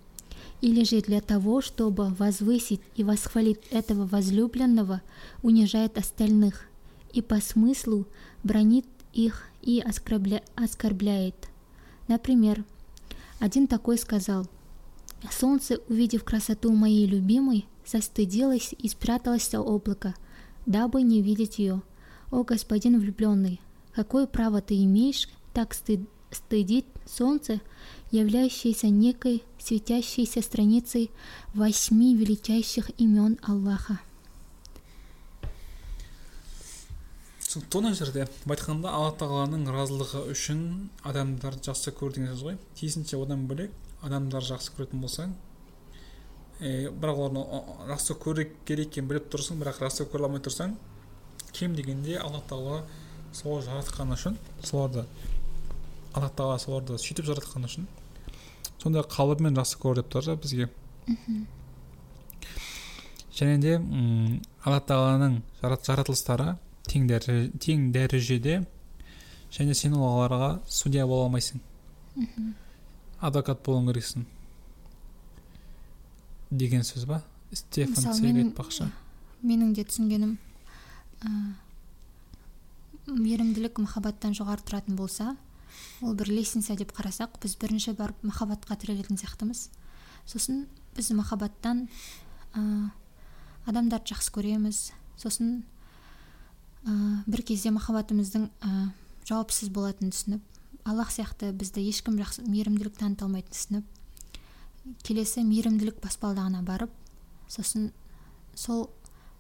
Или 0.63 0.83
же 0.85 1.03
для 1.03 1.21
того, 1.21 1.61
чтобы 1.61 2.09
возвысить 2.15 2.81
и 2.97 3.05
восхвалить 3.05 3.61
этого 3.71 4.07
возлюбленного, 4.07 5.03
унижает 5.43 5.99
остальных 5.99 6.65
и 7.13 7.21
по 7.21 7.41
смыслу 7.41 8.07
бронит 8.43 8.87
их 9.13 9.45
и 9.63 9.81
оскорбля- 9.81 10.43
оскорбляет. 10.57 11.49
Например, 12.09 12.65
один 13.39 13.67
такой 13.67 13.99
сказал, 13.99 14.47
«Солнце, 15.31 15.79
увидев 15.89 16.25
красоту 16.25 16.73
моей 16.73 17.07
любимой, 17.07 17.67
застыдилось 17.87 18.75
и 18.79 18.89
спряталось 18.89 19.49
за 19.49 19.61
облако, 19.61 20.15
дабы 20.67 21.03
не 21.03 21.23
видеть 21.23 21.59
ее. 21.59 21.83
О, 22.31 22.43
господин 22.45 22.99
влюбленный, 22.99 23.61
какое 23.95 24.27
право 24.27 24.61
ты 24.61 24.83
имеешь 24.85 25.29
так 25.55 25.73
стыд- 25.73 26.09
стыдить 26.31 26.87
солнце, 27.07 27.61
являющееся 28.11 28.89
некой 28.89 29.43
светящейся 29.59 30.43
страницей 30.43 31.11
восьми 31.55 32.15
величайших 32.17 32.91
имен 32.99 33.39
Аллаха?» 33.43 34.01
Мына 37.75 37.95
жерде 37.95 38.27
былай 38.45 38.57
айтқанда 38.57 38.93
алла 38.93 39.13
тағаланың 39.19 39.67
разылығы 39.73 40.25
үшін 40.33 40.63
адамдарды 41.09 41.71
жақсы 41.71 41.93
көр 41.97 42.13
деген 42.15 42.33
сөз 42.33 42.45
ғой. 42.47 42.59
Тиісінше 42.79 43.19
одан 43.19 43.47
бөлек 43.51 43.73
адамдар 44.03 44.45
жақсы 44.47 44.75
көретін 44.77 45.03
болсаң 45.03 45.35
е, 46.61 46.91
бірақ 46.91 47.23
оларды 47.25 47.45
жақсы 47.91 48.17
көре 48.23 48.47
керек 48.69 48.93
екенін 48.93 49.09
біліп 49.11 49.29
тұрсың 49.33 49.59
бірақ 49.63 49.81
жақсы 49.83 50.07
көре 50.13 50.29
алмай 50.29 50.43
тұрсаң 50.45 50.77
кем 51.53 51.75
дегенде 51.75 52.19
алла 52.23 52.43
тағала 52.51 52.85
солай 53.33 53.65
жаратқаны 53.67 54.15
үшін 54.19 54.39
соларды 54.63 55.05
алла 56.15 56.31
тағала 56.31 56.59
соларды 56.63 56.99
сөйтіп 56.99 57.27
жаратқаны 57.33 57.71
үшін 57.71 57.89
сондай 58.83 59.03
қалыбымен 59.03 59.59
жақсы 59.59 59.81
көр 59.83 59.99
деп 59.99 60.13
тұр 60.13 60.31
да 60.31 60.37
бізге. 60.39 60.69
Және 63.39 63.59
де 63.63 63.77
алла 64.65 64.79
тағаланың 64.83 65.41
жарат- 65.63 65.87
жаратылыстары 65.87 66.57
тең, 66.89 67.07
дәре- 67.11 67.51
тең 67.63 67.91
дәрежеде 67.95 68.65
және 69.53 69.75
сен 69.75 69.93
оларға 69.95 70.59
судья 70.69 71.07
бола 71.07 71.29
алмайсың. 71.29 71.61
Адвокат 73.21 73.63
болуың 73.67 73.89
керексің. 73.93 74.25
Деген 76.51 76.81
сөз 76.87 77.07
ба? 77.07 77.23
Стефан 77.53 78.13
цвейг 78.15 78.37
айтпақшы. 78.43 78.91
менің 79.43 79.73
де 79.75 79.85
түсінгенім 79.85 80.37
ә, 81.23 81.29
мейірімділік 83.07 83.79
махаббаттан 83.79 84.35
жоғары 84.35 84.65
тұратын 84.67 84.97
болса 84.99 85.37
ол 86.03 86.15
бір 86.19 86.29
лестница 86.33 86.75
деп 86.77 86.91
қарасақ 86.97 87.39
біз 87.43 87.55
бірінші 87.61 87.95
барып 87.97 88.23
махаббатқа 88.23 88.77
тірелетін 88.77 89.17
сияқтымыз. 89.21 89.69
Сосын 90.27 90.67
біз 90.97 91.11
махаббаттан 91.13 91.89
ә, 92.55 92.91
адамдарды 93.67 94.13
жақсы 94.13 94.33
көреміз. 94.35 94.91
Сосын 95.17 95.63
ә, 96.85 97.23
бір 97.27 97.43
кезде 97.43 97.73
махаббатымыздың 97.75 98.49
ә, 98.63 98.91
жауапсыз 99.29 99.73
болатынын 99.75 100.13
түсініп 100.15 100.87
аллах 100.89 101.11
сияқты 101.13 101.53
бізді 101.53 101.85
ешкім 101.89 102.19
жақсы 102.21 102.45
мейірімділік 102.49 102.99
таныта 102.99 103.27
алмайтынын 103.27 103.55
түсініп 103.55 105.03
келесі 105.05 105.45
мейірімділік 105.45 105.99
баспалдағына 106.05 106.63
барып 106.65 106.93
сосын 107.49 107.91
сол 108.55 108.89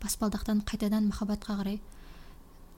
баспалдақтан 0.03 0.63
қайтадан 0.67 1.09
махаббатқа 1.11 1.57
қарай 1.59 1.81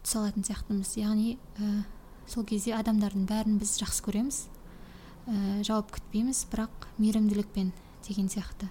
түсе 0.04 0.20
алатын 0.20 0.44
сияқтымыз. 0.46 0.94
Яғни 1.00 1.36
ә, 1.60 1.84
сол 2.30 2.46
кезде 2.48 2.74
адамдардың 2.78 3.26
бәрін 3.28 3.58
біз 3.60 3.76
жақсы 3.80 4.04
көреміз 4.06 4.40
ә, 5.26 5.60
жауап 5.66 5.92
күтпейміз 5.96 6.46
бірақ 6.52 6.88
мейірімділікпен 6.98 7.72
деген 8.06 8.30
сияқты. 8.32 8.70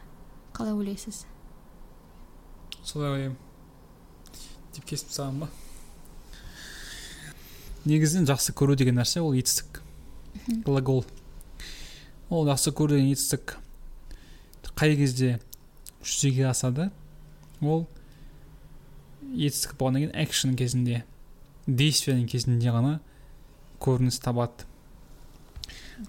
Қалай 0.53 0.73
ойлайсыз? 0.73 1.25
Солай 2.83 3.13
ойлаймын. 3.13 3.37
Деп 4.73 4.85
кесіп 4.89 5.11
тастаған 5.11 5.43
ба? 5.45 5.51
Негізінен 7.89 8.29
жақсы 8.29 8.53
көру 8.53 8.77
деген 8.79 8.99
нәрсе 8.99 9.21
ол 9.21 9.33
етістік. 9.37 9.81
Глагол 10.65 11.03
ол 12.29 12.47
жақсы 12.47 12.73
көру 12.75 12.95
деген 12.95 13.11
етістік 13.13 13.57
қай 14.79 14.95
кезде 14.95 15.39
жүзеге 15.99 16.45
асады 16.47 16.87
ол 17.59 17.83
етістік 19.33 19.75
болғаннан 19.79 20.05
кейін 20.05 20.13
экшн 20.23 20.53
кезінде 20.59 21.01
действияның 21.67 22.29
кезінде 22.31 22.71
ғана 22.71 22.93
көрініс 23.83 24.21
табады. 24.23 24.63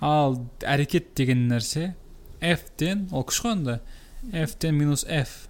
Ал 0.01 0.38
әрекет 0.62 1.11
деген 1.19 1.49
нәрсе 1.51 1.95
f-тен 2.40 3.09
ол 3.11 3.27
күш 3.27 3.43
қой 3.43 3.57
енді 3.57 3.81
f-тен 4.47 4.79
минус 4.79 5.03
f. 5.09 5.49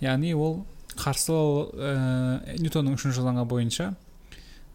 Яғни 0.00 0.32
ол 0.32 0.62
қарсы 0.96 1.36
ә, 1.36 2.56
ньютонның 2.56 2.96
үшінші 2.96 3.26
заңы 3.26 3.44
бойынша 3.48 3.92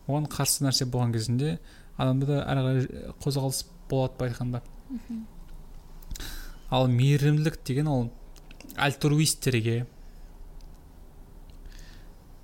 оған 0.08 0.28
қарсы 0.32 0.66
нәрсе 0.66 0.88
болған 0.90 1.14
кезінде 1.16 1.58
адамда 1.98 2.42
әрі 2.44 2.66
қарай 2.66 3.14
қозғалыс 3.24 3.64
болады 3.90 4.18
былай 4.20 4.34
айтқанда 4.34 4.62
ал 6.74 6.88
мейірімділік 6.88 7.60
деген 7.66 7.88
ол 7.88 8.10
альтруистерге 8.76 9.86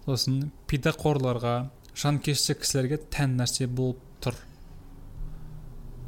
сосын 0.06 0.50
пидақорларға 0.70 1.56
жанкешті 2.00 2.56
кісілерге 2.62 3.00
тән 3.12 3.36
нәрсе 3.40 3.68
болып 3.68 4.02
тұр. 4.24 4.38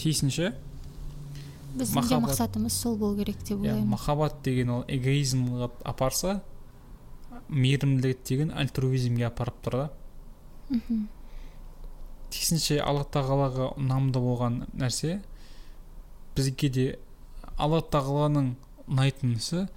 Тиісінше 0.02 0.54
біздің 1.78 2.08
де 2.10 2.20
мақсатымыз 2.26 2.76
сол 2.76 2.98
болу 3.00 3.18
керек 3.20 3.40
деп 3.44 3.58
иә 3.60 3.72
ойлаймын. 3.72 3.90
махаббат 3.94 4.42
деген 4.44 4.70
ол 4.70 4.84
эгоизмға 4.88 5.70
апарса 5.88 6.42
мейірімділік 7.50 8.24
деген 8.28 8.52
альтруизмге 8.52 9.28
апарып 9.28 9.62
тұр 9.64 9.78
да. 9.78 9.90
Мхм. 10.70 11.08
Тиісінше 12.32 12.80
алла 12.84 13.04
тағалаға 13.04 13.74
ұнамды 13.80 14.22
болған 14.24 14.66
нәрсе. 14.74 15.20
Бізге 16.36 16.70
де 16.72 16.86
алла 17.58 17.82
тағаланың 17.84 18.54
ұнайтын 18.88 19.36
ісі 19.38 19.68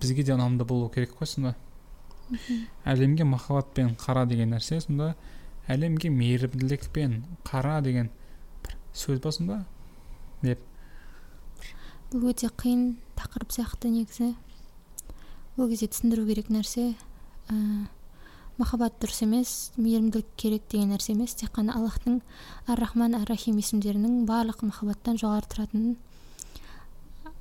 бізге 0.00 0.24
де 0.26 0.34
ұнамды 0.34 0.66
болу 0.68 0.88
керек 0.92 1.14
қой 1.18 1.28
сонда. 1.28 1.54
Әлемге 2.88 3.26
махаббатпен 3.28 3.94
қара 4.00 4.24
деген 4.28 4.54
нәрсе 4.54 4.80
сонда 4.84 5.14
әлемге 5.68 6.10
мейірімділікпен 6.12 7.18
қара 7.46 7.80
деген 7.84 8.10
бір 8.64 8.76
сөз 8.96 9.20
ба 9.24 9.32
сонда 9.32 9.58
деп. 10.42 10.60
Бұл 12.12 12.30
өте 12.30 12.50
қиын 12.52 12.94
тақырып 13.18 13.54
сияқты 13.54 13.90
негізі. 13.92 14.34
Ол 15.56 15.70
кезде 15.70 15.88
түсіндіру 15.92 16.26
керек 16.28 16.50
нәрсе. 16.52 16.92
Ә, 17.48 17.56
махаббат 18.58 18.96
дұрыс 19.02 19.22
емес 19.24 19.52
мейірімділік 19.76 20.26
керек 20.38 20.66
деген 20.70 20.92
нәрсе 20.94 21.12
емес 21.14 21.34
тек 21.38 21.50
қана 21.56 21.74
аллахтың 21.74 22.20
ар 22.70 22.78
рахман 22.78 23.16
ар 23.18 23.26
рахим 23.28 23.58
есімдерінің 23.58 24.24
барлық 24.28 24.62
махаббаттан 24.62 25.18
жоғары 25.18 25.50
тұратынын 25.50 25.96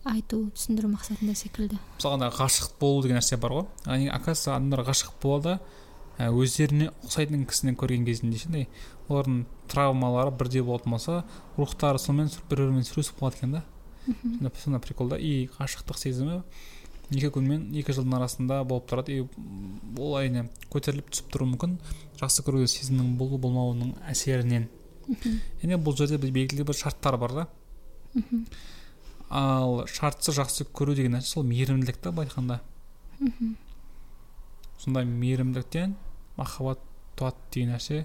айту 0.09 0.41
түсіндіру 0.55 0.89
мақсатында 0.91 1.35
секілді. 1.37 1.77
Мысалға 1.99 2.17
ана 2.17 2.29
ғашық 2.33 2.73
болу 2.79 3.03
деген 3.05 3.19
нәрсе 3.19 3.37
бар 3.39 3.53
ғой. 3.55 3.67
Яғни 3.85 4.09
оказывается 4.11 4.55
адамдар 4.55 4.83
ғашық 4.89 5.13
болады 5.23 5.59
ә, 6.17 6.27
өздеріне 6.27 6.89
ұқсайтын 7.05 7.45
кісіні 7.47 7.75
көрген 7.79 8.07
кезінде 8.07 8.41
ше 8.41 8.49
андай 8.49 8.67
олардың 9.07 9.45
травмалары 9.71 10.33
бірдей 10.35 10.65
болатын 10.65 10.97
болса 10.97 11.23
рухтары 11.57 12.01
сонымен 12.01 12.33
бір 12.49 12.65
бірімен 12.65 12.87
сөйлесіп 12.89 13.21
қалады 13.21 13.39
екен 13.39 13.57
да. 13.59 13.63
Сондай 14.63 14.81
прикол 14.83 15.13
да. 15.13 15.17
И 15.17 15.47
ғашықтық 15.55 15.97
сезімі 15.97 16.41
екі 17.13 17.31
күн 17.33 17.47
мен 17.47 17.65
екі 17.77 17.95
жылдың 17.95 18.17
арасында 18.17 18.61
болып 18.67 18.89
тұрады. 18.91 19.15
И 19.15 19.99
ол 19.99 20.17
әрине 20.19 20.47
көтеріліп 20.73 21.09
түсіп 21.13 21.33
тұруы 21.33 21.53
мүмкін. 21.53 21.77
Жақсы 22.19 22.45
көру 22.45 22.65
сезімнің 22.67 23.15
болу 23.19 23.39
болмауының 23.41 23.95
әсерінен. 24.11 24.69
Және 25.63 25.79
бұл 25.81 25.97
жерде 25.99 26.17
белгілі 26.17 26.65
бір 26.67 26.79
шарттар 26.79 27.17
бар 27.21 27.35
да. 27.37 27.47
Ал 29.29 29.83
шартсыз 29.89 30.37
жақсы 30.37 30.67
көру 30.69 30.95
деген 30.95 31.17
нәрсе 31.17 31.33
сол 31.33 31.47
мейірімділік 31.49 31.97
та 31.97 32.11
былай 32.11 32.29
айтқанда 32.29 32.59
сонда 34.83 35.03
мейірімділіктен 35.07 35.95
махаббат 36.37 36.79
туады 37.17 37.37
деген 37.53 37.73
нәрсе 37.73 38.03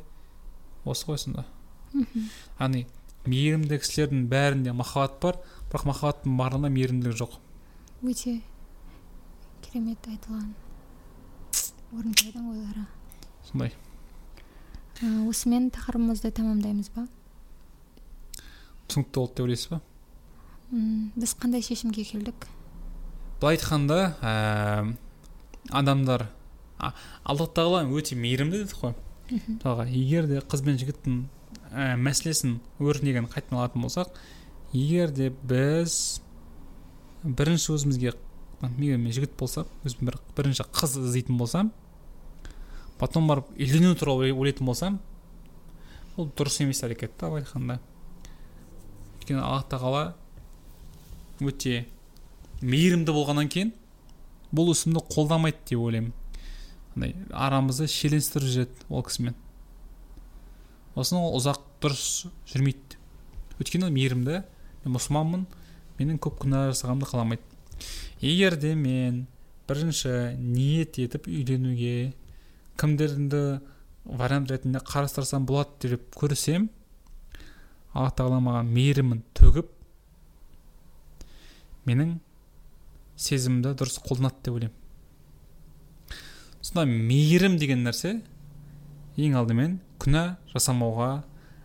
осы 0.89 1.09
ғой 1.09 1.19
сонда. 1.21 1.45
Яғни 2.59 2.87
мейірімді 3.29 3.81
кісілердің 3.83 4.29
бәрінде 4.31 4.73
махаббат 4.73 5.19
бар 5.23 5.41
бірақ 5.73 5.87
махаббаттың 5.91 6.39
барлығында 6.39 6.73
мейірімділік 6.77 7.19
жоқ. 7.19 7.37
Өте. 8.03 8.39
Керемет 9.69 10.09
айтылған 10.09 10.49
орынтайдың 11.93 12.49
ойлары 12.53 12.85
сондай. 13.49 13.73
Осымен 15.29 15.69
тақырыбымызды 15.75 16.31
тамамдаймыз 16.35 16.91
ба? 16.97 17.07
Түсінікті 18.89 19.15
болды 19.21 19.37
деп 19.37 19.45
ойлайсыз 19.47 19.71
ба? 19.73 19.81
Біз 21.17 21.35
қандай 21.39 21.63
шешімге 21.65 22.05
келдік? 22.05 22.49
Былай 23.41 23.57
айтқанда 23.57 23.99
ә, 24.21 24.95
адамдар 25.71 26.27
а- 26.79 26.93
алла 27.25 27.47
тағала 27.47 27.85
өте 27.87 28.17
мейірімді 28.19 28.65
дедік 28.65 28.81
қой. 28.83 28.95
Мысалға 29.31 29.87
егер 29.93 30.27
де 30.27 30.41
қыз 30.41 30.65
бен 30.65 30.79
жігіттің 30.81 31.21
ә, 31.73 31.95
мәселесін 32.01 32.59
өрнегін 32.81 33.29
қайтадан 33.31 33.61
алатын 33.61 33.85
болсақ 33.85 34.17
егер 34.73 35.13
де 35.15 35.31
біз 35.31 36.21
бірінші 37.23 37.75
өзімізге 37.77 38.15
егер 38.63 38.99
мен 38.99 39.13
жігіт 39.13 39.37
болсам 39.39 39.69
өзім 39.85 40.11
бір 40.11 40.19
бірінші 40.37 40.67
қыз 40.73 40.99
іздейтін 41.03 41.39
болсам 41.39 41.73
потом 42.99 43.29
барып 43.31 43.51
үйлену 43.57 43.95
туралы 43.95 44.33
ойлайтын 44.33 44.67
болсам 44.67 44.99
ол 46.17 46.31
дұрыс 46.37 46.63
емес 46.65 46.83
әрекет 46.83 47.15
та 47.19 47.31
былай 47.31 47.45
айтқанда 47.45 47.79
өйткені 49.19 49.45
алла 49.45 49.63
тағала 49.71 50.03
өте 51.39 51.85
мейірімді 52.63 53.15
болғаннан 53.15 53.51
кейін 53.53 53.71
бұл 54.55 54.73
ісімді 54.73 55.03
қолдамайды 55.13 55.61
деп 55.69 55.83
ойлаймын. 55.85 56.13
Андай 56.97 57.15
арамызды 57.31 57.87
шиеленістіріп 57.91 58.49
жүреді 58.49 58.87
ол 58.89 59.05
кісімен. 59.07 59.37
Сосын 60.97 61.21
ол 61.21 61.37
ұзақ 61.39 61.61
дұрыс 61.83 62.27
жүрмейді. 62.51 62.99
Өйткені 63.61 63.91
мейірімді 63.95 64.41
мен 64.85 64.97
мұсылманмын 64.97 65.45
менің 66.01 66.19
көп 66.25 66.41
күнә 66.43 66.69
жасағанымды 66.73 67.11
қаламайды. 67.11 67.45
Егер 68.21 68.57
де 68.57 68.75
мен 68.75 69.27
бірінші 69.69 70.37
ниет 70.39 70.99
етіп 70.99 71.29
үйленуге 71.29 72.13
кімдерді 72.81 73.61
вариант 74.05 74.51
ретінде 74.51 74.81
қарастырсам 74.81 75.47
болады 75.47 75.93
деп 75.93 76.15
көрсем 76.17 76.69
алла 77.93 78.11
тағала 78.15 78.41
маған 78.45 78.71
мейірімін 78.73 79.23
төгіп 79.37 79.71
менің 81.89 82.19
сезімімді 83.19 83.75
дұрыс 83.79 83.99
қолданады 84.05 84.45
деп 84.45 84.59
ойлаймын. 84.59 84.77
Сонда 86.63 86.85
мейірім 86.87 87.57
деген 87.59 87.85
нәрсе 87.87 88.19
ең 89.19 89.37
алдымен 89.41 89.79
күнә 90.03 90.25
жасамауға 90.53 91.11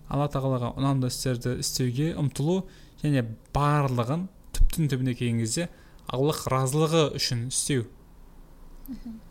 алла 0.09 0.27
тағалаға 0.33 0.73
ұнамды 0.79 1.09
істерді 1.11 1.57
істеуге 1.63 2.13
ұмтылу 2.19 2.63
және 3.03 3.25
барлығын 3.55 4.27
түптің 4.55 4.89
түбіне 4.91 5.15
келген 5.17 5.41
кезде 5.43 5.67
аллах 6.13 6.45
разылығы 6.51 7.07
үшін 7.17 7.47
істеу 7.49 7.87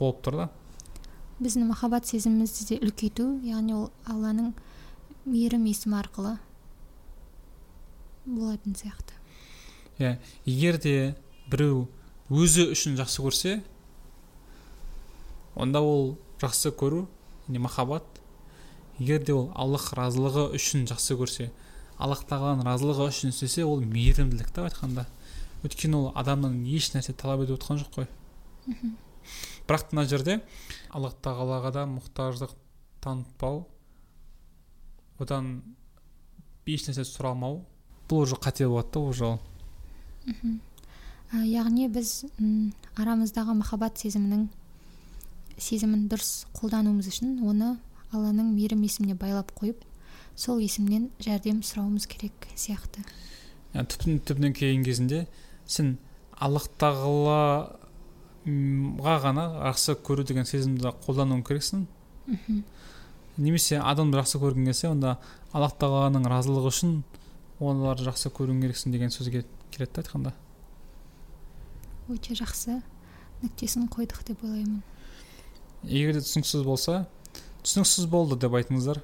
болып 0.00 0.22
тұр 0.24 0.38
да? 0.42 0.48
Біздің 1.42 1.66
махаббат 1.70 2.06
сезімімізді 2.10 2.68
де 2.72 2.78
үлкейту 2.82 3.28
яғни 3.46 3.74
ол 3.76 3.90
алланың 4.08 4.52
мейірім 5.24 5.66
есімі 5.70 5.98
арқылы 6.00 6.36
болатын 8.26 8.76
сияқты. 8.78 9.14
Иә 9.98 10.16
егер 10.46 10.78
де 10.82 11.14
біреу 11.50 11.86
өзі 12.30 12.70
үшін 12.74 12.96
жақсы 12.98 13.22
көрсе 13.22 13.56
онда 15.54 15.82
ол 15.82 16.16
жақсы 16.42 16.72
көру 16.74 17.06
не 17.48 17.58
махаббат 17.58 18.06
егер 18.98 19.22
де 19.22 19.34
ол 19.34 19.50
аллах 19.54 19.92
разылығы 19.98 20.48
үшін 20.56 20.86
жақсы 20.90 21.18
көрсе 21.18 21.50
аллах 21.98 22.24
тағаланың 22.26 22.66
разылығы 22.66 23.10
үшін 23.10 23.34
істесе 23.34 23.66
ол 23.66 23.82
мейірімділік 23.82 24.50
та 24.50 24.66
айтқанда. 24.66 25.06
Өйткені 25.62 25.98
ол 25.98 26.08
адамнан 26.18 26.62
еш 26.66 26.90
нәрсе 26.94 27.14
талап 27.14 27.44
етіп 27.44 27.60
отқан 27.60 27.80
жоқ 27.82 27.94
қой. 27.96 28.08
Бірақ 29.68 29.92
мына 29.92 30.06
жерде 30.10 30.40
аллах 30.90 31.14
тағалаға 31.22 31.70
да 31.74 31.84
мұқтаждық 31.86 32.56
танытпау 33.02 33.64
одан 35.22 35.62
еш 36.66 36.88
нәрсе 36.88 37.06
сұрамау 37.06 37.62
бұл 38.10 38.26
уже 38.26 38.36
қате 38.36 38.66
болады 38.66 38.92
да 38.94 39.00
уже 39.00 39.24
ол. 39.24 39.40
Ә, 41.32 41.44
яғни 41.46 41.88
біз 41.88 42.24
арамыздағы 42.98 43.54
махаббат 43.56 43.96
сезімінің 44.02 44.48
сезімін 45.56 46.08
дұрыс 46.10 46.44
қолдануымыз 46.58 47.08
үшін 47.08 47.38
оны 47.46 47.76
алланың 48.12 48.52
мейірім 48.52 48.82
есіміне 48.84 49.16
байлап 49.16 49.54
қойып 49.56 49.80
сол 50.36 50.60
есімнен 50.60 51.08
жәрдем 51.22 51.62
сұрауымыз 51.64 52.06
керек 52.10 52.48
сияқты. 52.54 53.04
Яғни 53.72 53.88
түптің 53.94 54.20
түбінен 54.28 54.56
келген 54.58 54.84
кезінде 54.84 55.22
сен 55.66 55.98
аллах 56.38 56.66
тағалаға 56.80 57.76
ғана 59.22 59.44
жақсы 59.70 59.96
көру 60.02 60.24
деген 60.26 60.44
сезімді 60.48 60.92
қолдануың 61.06 61.42
керексің. 61.46 61.86
Немесе 63.36 63.78
адамды 63.80 64.18
жақсы 64.20 64.38
көргің 64.42 64.64
келсе 64.68 64.88
онда 64.90 65.18
аллах 65.52 65.72
тағаланың 65.80 66.26
разылығы 66.28 66.68
үшін 66.72 67.02
оларды 67.62 68.04
жақсы 68.08 68.32
көруің 68.34 68.60
керексің 68.66 68.92
деген 68.92 69.10
сөзге 69.14 69.44
келеді 69.70 69.92
да 69.94 70.02
айтқанда. 70.02 70.32
Өте 72.12 72.34
жақсы 72.36 72.82
нүктесін 73.42 73.88
қойдық 73.92 74.26
деп 74.28 74.42
ойлаймын. 74.44 74.82
Егер 75.82 76.12
де 76.18 76.20
түсініксіз 76.22 76.62
болса 76.66 77.06
түсініксіз 77.62 78.06
болды 78.10 78.36
деп 78.42 78.52
айтыңыздар. 78.58 79.00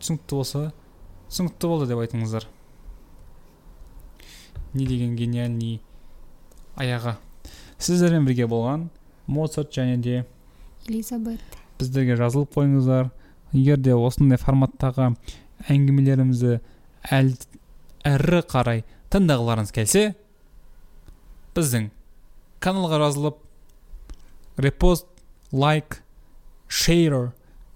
Түсінікті 0.00 0.34
болса 0.38 0.72
түсінікті 1.28 1.66
болды 1.68 1.86
деп 1.90 1.98
айтыңыздар. 2.06 2.46
Не 4.74 4.86
деген 4.86 5.16
гениальный 5.16 5.80
аяғы. 6.76 7.16
Сіздермен 7.78 8.26
бірге 8.26 8.46
болған 8.46 8.88
моцарт 9.26 9.72
және 9.74 9.96
де 9.96 10.24
элизабет 10.86 11.40
біздерге 11.78 12.16
жазылып 12.16 12.54
қойыңыздар. 12.56 13.10
Егер 13.52 13.76
де 13.76 13.92
осындай 13.92 14.38
форматтағы 14.40 15.12
әңгімелерімізді 15.68 16.60
әл 17.12 17.34
әрі 18.08 18.40
қарай 18.48 18.84
тыңдағыларыңыз 19.12 19.72
келсе 19.76 20.04
біздің 21.56 21.90
каналға 22.64 23.02
жазылып 23.02 23.42
репост 24.64 25.06
лайк 25.52 26.00
шейр 26.72 27.32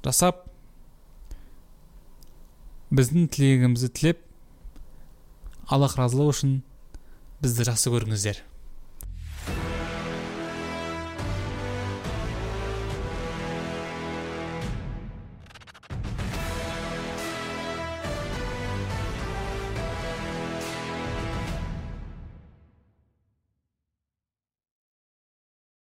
жасап 0.07 0.47
біздің 2.95 3.29
тілегімізді 3.35 3.91
тілеп 3.99 4.23
аллах 5.69 5.99
разылығы 5.99 6.35
үшін 6.35 6.57
бізді 7.43 7.67
жақсы 7.69 7.93
көріңіздер. 7.93 8.41